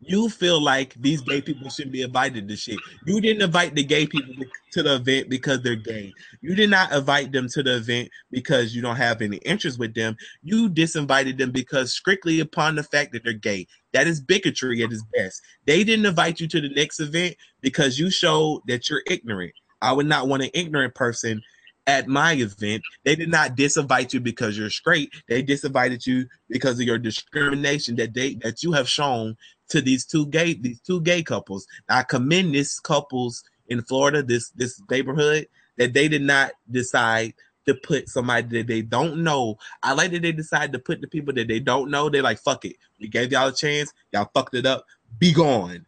[0.02, 2.80] you feel like these gay people shouldn't be invited to shit.
[3.06, 4.34] You didn't invite the gay people
[4.72, 6.12] to the event because they're gay.
[6.42, 9.94] You did not invite them to the event because you don't have any interest with
[9.94, 10.16] them.
[10.42, 13.68] You disinvited them because strictly upon the fact that they're gay.
[13.94, 15.42] That is bigotry at its best.
[15.66, 19.54] They didn't invite you to the next event because you showed that you're ignorant.
[19.82, 21.42] I would not want an ignorant person
[21.88, 22.84] at my event.
[23.04, 25.12] They did not disinvite you because you're straight.
[25.28, 29.36] They disinvited you because of your discrimination that they that you have shown
[29.72, 31.68] to these two gay these two gay couples.
[31.90, 35.48] I commend this couples in Florida, this this neighborhood,
[35.78, 37.34] that they did not decide
[37.66, 39.58] to put somebody that they don't know.
[39.82, 42.10] I like that they decided to put the people that they don't know.
[42.10, 42.76] They're like, fuck it.
[43.00, 43.94] We gave y'all a chance.
[44.12, 44.86] Y'all fucked it up.
[45.20, 45.86] Be gone.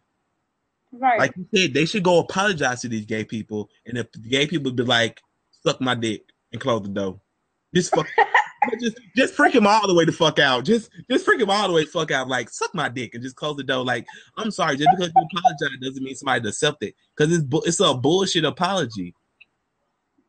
[0.92, 1.18] Right.
[1.18, 3.68] Like you said, they should go apologize to these gay people.
[3.86, 5.20] And if the gay people would be like,
[5.66, 6.22] suck my dick
[6.52, 7.20] and close the door.
[7.74, 8.06] Just fuck
[8.80, 10.64] just just freak him all the way the fuck out.
[10.64, 12.28] Just just freak him all the way the fuck out.
[12.28, 13.84] Like suck my dick and just close the door.
[13.84, 14.06] Like
[14.36, 16.94] I'm sorry, just because you apologize doesn't mean somebody accept it.
[17.16, 19.14] Because it's bu- it's a bullshit apology.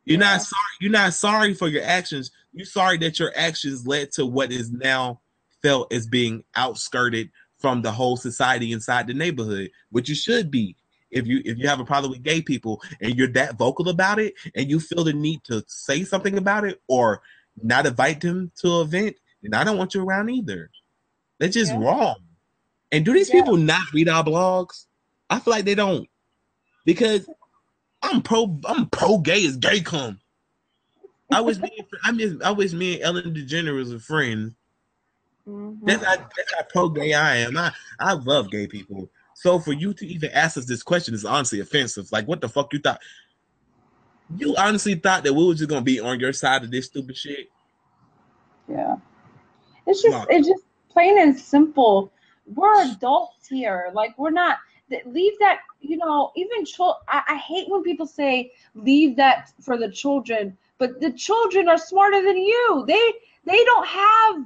[0.05, 0.31] You're Yeah.
[0.33, 0.61] not sorry.
[0.81, 2.31] You're not sorry for your actions.
[2.53, 5.21] You're sorry that your actions led to what is now
[5.61, 10.75] felt as being outskirted from the whole society inside the neighborhood, which you should be.
[11.11, 14.19] If you if you have a problem with gay people and you're that vocal about
[14.19, 17.21] it, and you feel the need to say something about it or
[17.61, 20.69] not invite them to an event, then I don't want you around either.
[21.39, 21.79] That's just Yeah.
[21.79, 22.17] wrong.
[22.91, 23.41] And do these Yeah.
[23.41, 24.85] people not read our blogs?
[25.29, 26.07] I feel like they don't
[26.85, 27.27] because
[28.01, 28.59] I'm pro.
[28.65, 30.19] I'm pro gay as gay come.
[31.31, 31.71] I wish me.
[32.03, 32.35] I miss.
[32.43, 34.53] I wish me and Ellen DeGeneres were friends.
[35.47, 35.79] Mhm.
[35.85, 37.57] That's how, that's how pro gay I am.
[37.57, 39.09] I I love gay people.
[39.35, 42.11] So for you to even ask us this question is honestly offensive.
[42.11, 43.01] Like, what the fuck you thought?
[44.37, 47.15] You honestly thought that we were just gonna be on your side of this stupid
[47.15, 47.49] shit?
[48.67, 48.97] Yeah.
[49.85, 52.11] It's just it's just plain and simple.
[52.47, 53.91] We're adults here.
[53.93, 54.57] Like we're not
[55.05, 59.77] leave that, you know, even chil- I, I hate when people say leave that for
[59.77, 62.83] the children, but the children are smarter than you.
[62.87, 63.13] They
[63.45, 64.45] they don't have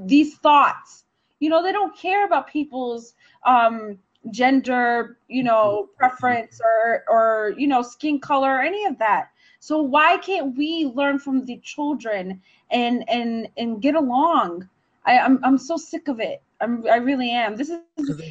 [0.00, 1.04] these thoughts.
[1.40, 3.14] You know, they don't care about people's
[3.44, 3.98] um
[4.30, 5.98] gender, you know, mm-hmm.
[5.98, 9.30] preference or or you know, skin color or any of that.
[9.60, 12.40] So why can't we learn from the children
[12.70, 14.68] and and and get along?
[15.04, 16.42] I, I'm I'm so sick of it.
[16.60, 17.56] I'm I really am.
[17.56, 17.80] This is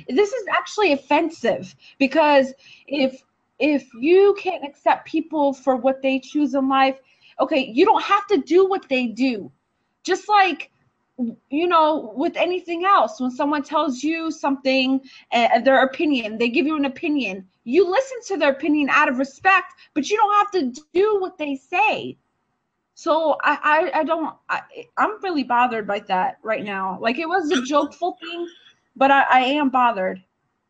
[0.07, 2.53] this is actually offensive because
[2.87, 3.21] if
[3.59, 6.99] if you can't accept people for what they choose in life,
[7.39, 9.51] okay, you don't have to do what they do.
[10.03, 10.71] Just like
[11.49, 15.01] you know, with anything else, when someone tells you something,
[15.31, 19.17] uh, their opinion, they give you an opinion, you listen to their opinion out of
[19.17, 22.17] respect, but you don't have to do what they say.
[22.93, 24.61] So I, I, I don't, I,
[24.97, 26.97] I'm really bothered by that right now.
[27.01, 28.47] Like it was a jokeful thing,
[28.95, 30.21] but I, I am bothered.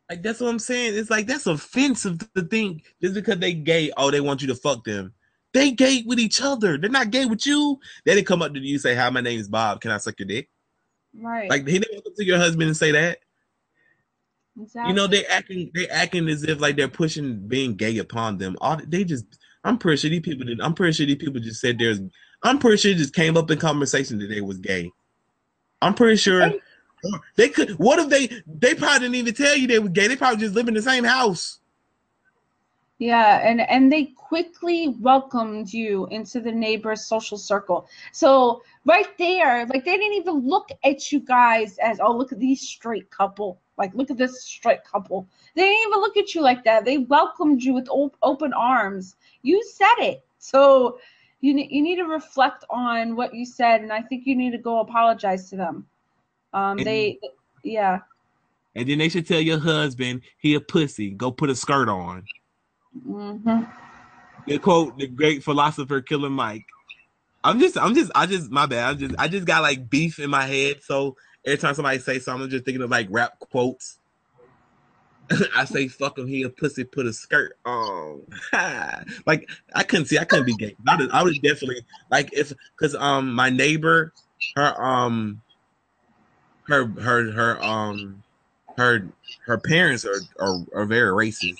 [0.08, 0.96] Like that's what I'm saying.
[0.96, 3.90] It's like that's offensive to think just because they gay.
[3.96, 5.12] Oh, they want you to fuck them.
[5.56, 6.76] They gay with each other.
[6.76, 7.80] They're not gay with you.
[8.04, 9.80] They didn't come up to you and say, "Hi, my name is Bob.
[9.80, 10.50] Can I suck your dick?"
[11.18, 11.48] Right.
[11.48, 13.20] Like he didn't come to your husband and say that.
[14.60, 14.90] exactly.
[14.90, 18.58] You know, they acting they acting as if like they're pushing being gay upon them.
[18.60, 19.24] All they just
[19.64, 22.00] I'm pretty sure these people did I'm pretty sure these people just said there's
[22.42, 24.90] I'm pretty sure it just came up in conversation that they was gay.
[25.80, 26.52] I'm pretty sure
[27.36, 30.06] they could what if they they probably didn't even tell you they were gay.
[30.06, 31.60] They probably just live in the same house.
[32.98, 37.86] Yeah, and and they quickly welcomed you into the neighbor's social circle.
[38.12, 42.38] So right there, like they didn't even look at you guys as, oh, look at
[42.38, 43.60] these straight couple.
[43.76, 45.28] Like look at this straight couple.
[45.54, 46.86] They didn't even look at you like that.
[46.86, 49.16] They welcomed you with op- open arms.
[49.42, 50.24] You said it.
[50.38, 50.98] So
[51.42, 54.52] you ne- you need to reflect on what you said, and I think you need
[54.52, 55.86] to go apologize to them.
[56.54, 57.18] Um, And- they,
[57.62, 57.98] yeah,
[58.74, 61.10] And then they should tell your husband he a pussy.
[61.10, 62.24] Go put a skirt on.
[63.04, 63.62] Hmm
[64.46, 66.64] The quote the great philosopher Killer Mike.
[67.44, 68.90] I'm just I'm just I just my bad.
[68.90, 70.82] I'm just I just got like beef in my head.
[70.82, 73.98] So every time somebody say something, I'm just thinking of like rap quotes.
[75.56, 78.22] I say fuck him, he a pussy, put a skirt on.
[79.26, 80.76] like I couldn't see, I couldn't be gay.
[80.88, 84.12] I would, I would definitely like if because um my neighbor,
[84.56, 85.40] her um
[86.66, 88.22] her her her um
[88.76, 89.08] her
[89.46, 91.58] her parents are are, are very racist.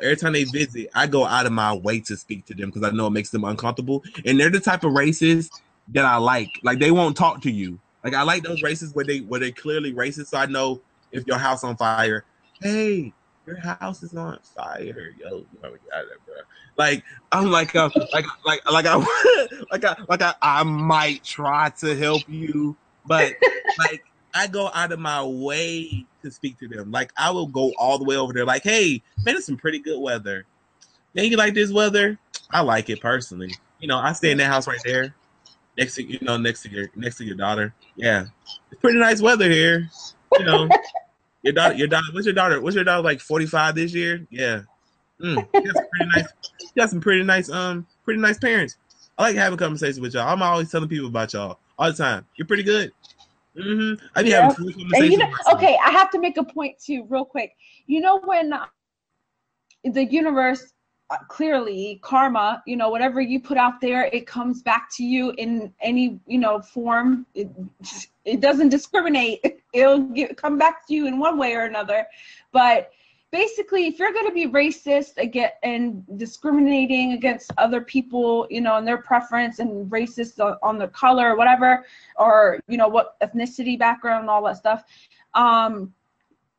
[0.00, 2.82] Every time they visit, I go out of my way to speak to them because
[2.82, 4.02] I know it makes them uncomfortable.
[4.24, 5.50] And they're the type of racists
[5.88, 6.48] that I like.
[6.62, 7.78] Like they won't talk to you.
[8.04, 10.28] Like I like those racists where they where they clearly racist.
[10.28, 10.80] So I know
[11.12, 12.24] if your house on fire,
[12.60, 13.12] hey,
[13.46, 15.44] your house is on fire, yo.
[15.60, 16.34] bro.
[16.76, 18.96] Like I'm like uh, like like like I
[19.70, 23.32] like I like I, I might try to help you, but
[23.78, 24.02] like
[24.34, 26.90] I go out of my way to speak to them.
[26.90, 28.44] Like I will go all the way over there.
[28.44, 30.44] Like, hey, man, it's some pretty good weather.
[31.14, 32.18] Man, you like this weather?
[32.50, 33.54] I like it personally.
[33.80, 35.14] You know, I stay in that house right there,
[35.76, 37.74] next to you know, next to your next to your daughter.
[37.96, 38.26] Yeah,
[38.70, 39.90] it's pretty nice weather here.
[40.38, 40.68] You know,
[41.42, 42.06] your daughter, your daughter.
[42.12, 42.60] What's your daughter?
[42.60, 43.20] What's your daughter like?
[43.20, 44.26] Forty five this year?
[44.30, 44.62] Yeah.
[45.20, 46.28] Mm, you got some pretty nice.
[46.60, 47.50] You got some pretty nice.
[47.50, 48.76] Um, pretty nice parents.
[49.18, 50.28] I like having conversations with y'all.
[50.28, 52.26] I'm always telling people about y'all all the time.
[52.36, 52.92] You're pretty good.
[53.56, 54.06] Mm-hmm.
[54.14, 54.42] I be Yeah.
[54.42, 55.12] having full conversations.
[55.12, 57.52] you know, okay, I have to make a point too, real quick.
[57.86, 58.54] You know, when
[59.84, 60.72] the universe
[61.10, 65.32] uh, clearly karma, you know, whatever you put out there, it comes back to you
[65.32, 67.26] in any, you know, form.
[67.34, 67.50] It,
[68.24, 69.62] it doesn't discriminate.
[69.74, 72.06] It'll get, come back to you in one way or another.
[72.52, 72.92] But
[73.32, 78.76] basically, if you're going to be racist again and discriminating against other people, you know,
[78.76, 81.84] and their preference and racist on, on the color or whatever,
[82.16, 84.84] or you know what ethnicity background and all that stuff
[85.34, 85.92] um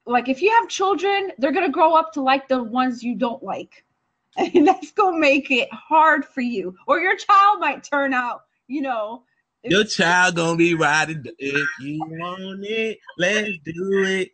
[0.05, 3.15] like if you have children they're going to grow up to like the ones you
[3.15, 3.83] don't like
[4.37, 8.43] and that's going to make it hard for you or your child might turn out
[8.67, 9.23] you know
[9.63, 12.99] Your child gonna be riding if you want it.
[13.17, 14.31] Let's do it.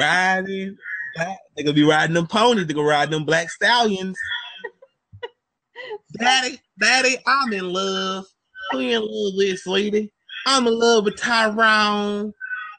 [0.00, 0.78] Riding.
[1.56, 2.66] They gonna be riding them ponies.
[2.66, 4.16] They gonna ride them black stallions.
[6.18, 8.26] Daddy, daddy, I'm in love.
[8.70, 10.12] Who in love with, sweetie?
[10.46, 12.32] I'm in love with Tyrone.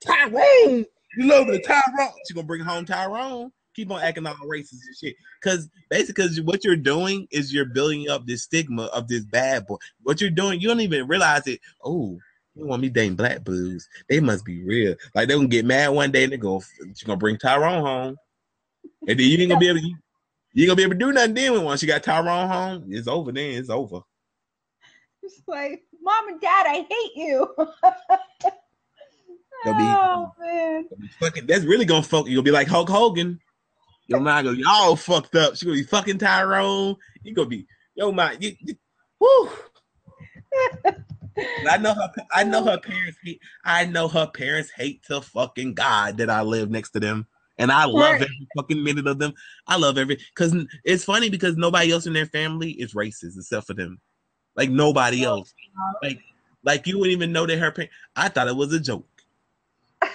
[0.06, 0.86] Tyrone,
[1.18, 2.14] you love with Tyrone.
[2.28, 3.52] She gonna bring home Tyrone.
[3.76, 5.16] Keep on acting all racist and shit.
[5.44, 9.66] Cause basically, cause what you're doing is you're building up this stigma of this bad
[9.66, 9.78] boy.
[10.04, 11.60] What you're doing, you don't even realize it.
[11.84, 12.20] Oh,
[12.56, 13.88] you want me dating black blues?
[14.10, 14.96] They must be real.
[15.16, 16.62] Like they gonna get mad one day and they go,
[16.96, 18.18] she gonna bring Tyrone home,
[19.08, 19.88] and then you ain't gonna be able to.
[20.56, 22.86] You ain't gonna be able to do nothing then when once you got Tyrone home,
[22.90, 24.02] it's over then, it's over.
[25.24, 28.52] it's like mom and dad i hate you be-
[29.66, 30.86] oh man
[31.20, 32.36] Fucking that's really gonna fuck you.
[32.36, 33.40] Gonna be like Hulk Hogan.
[34.08, 35.56] Your mind gonna be all fucked up.
[35.56, 36.96] She gonna be fucking Tyrone.
[37.24, 37.66] You gonna be
[37.96, 38.44] yo mind.
[38.44, 38.76] You, you,
[39.20, 39.50] whew.
[41.70, 42.12] I know her.
[42.32, 43.42] I know her parents hate.
[43.64, 47.28] I know her parents hate to fucking God that I live next to them,
[47.58, 48.22] and I love Right.
[48.22, 49.34] every fucking minute of them.
[49.68, 53.68] I love every because it's funny because nobody else in their family is racist except
[53.68, 54.00] for them.
[54.56, 55.54] Like nobody else.
[56.02, 56.20] Like
[56.64, 57.94] like you wouldn't even know that her parents.
[58.16, 59.06] I thought it was a joke.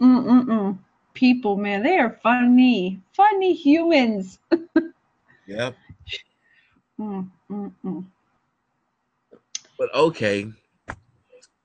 [0.00, 0.78] Mm-mm-mm.
[1.14, 4.38] people man they are funny funny humans
[5.46, 5.74] Yep.
[7.00, 8.04] Mm-mm-mm.
[9.78, 10.50] But okay,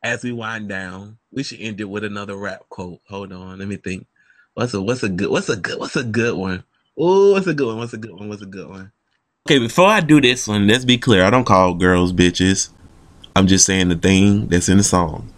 [0.03, 2.99] as we wind down, we should end it with another rap quote.
[3.07, 4.07] Hold on, let me think.
[4.53, 6.63] What's a what's a good what's a good what's a good one?
[6.97, 7.77] Oh, what's a good one?
[7.77, 8.29] What's a good one?
[8.29, 8.91] What's a good one?
[9.47, 11.23] Okay, before I do this one, let's be clear.
[11.23, 12.69] I don't call girls bitches.
[13.35, 15.31] I'm just saying the thing that's in the song.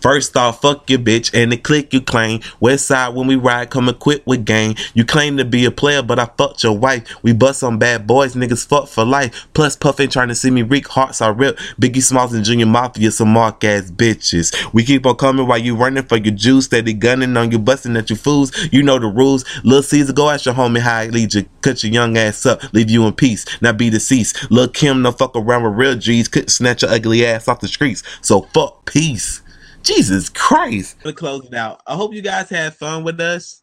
[0.00, 2.40] First off, fuck your bitch and the click you claim.
[2.60, 4.76] West side when we ride, come equipped with gang.
[4.94, 7.22] You claim to be a player, but I fucked your wife.
[7.22, 9.48] We bust on bad boys, niggas fuck for life.
[9.54, 11.60] Plus, Puff ain't trying to see me reek, hearts are ripped.
[11.80, 14.54] Biggie Smalls and Junior Mafia, some mark ass bitches.
[14.72, 17.96] We keep on coming while you running for your juice, steady gunning on you, busting
[17.96, 18.52] at you fools.
[18.72, 19.44] You know the rules.
[19.64, 21.46] Lil Cease, go ask your homie how I lead you.
[21.62, 24.50] Cut your young ass up, leave you in peace, Now be deceased.
[24.50, 27.68] Lil Kim, no fuck around with real G's, couldn't snatch your ugly ass off the
[27.68, 28.02] streets.
[28.20, 29.42] So fuck peace.
[29.86, 31.00] Jesus Christ.
[31.04, 31.80] To close it out.
[31.86, 33.62] I hope you guys had fun with us.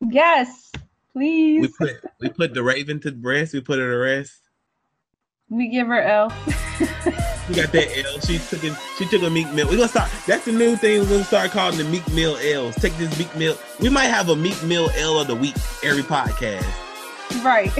[0.00, 0.70] Yes,
[1.12, 1.62] please.
[1.62, 3.54] We put we put the Raven to the rest.
[3.54, 4.40] We put her to rest.
[5.48, 6.32] We give her L.
[7.48, 8.20] We got that L.
[8.20, 9.66] She took a she took a Meek Mill.
[9.66, 10.10] We're gonna start.
[10.26, 11.00] That's the new thing.
[11.00, 12.74] We're gonna start calling the Meek Mill L's.
[12.76, 13.56] Take this Meek Mill.
[13.80, 16.66] We might have a Meek Mill L of the week every podcast.
[17.42, 17.74] right.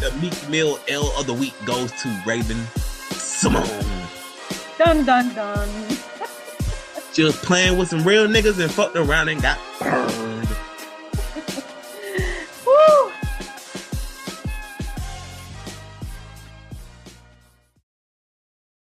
[0.00, 2.64] The Meek Mill L of the week goes to Raven
[3.10, 3.66] Simone.
[4.78, 5.68] dun dun dun.
[7.12, 10.48] She was playing with some real niggas and fucked around and got burned.
[12.66, 13.12] Woo!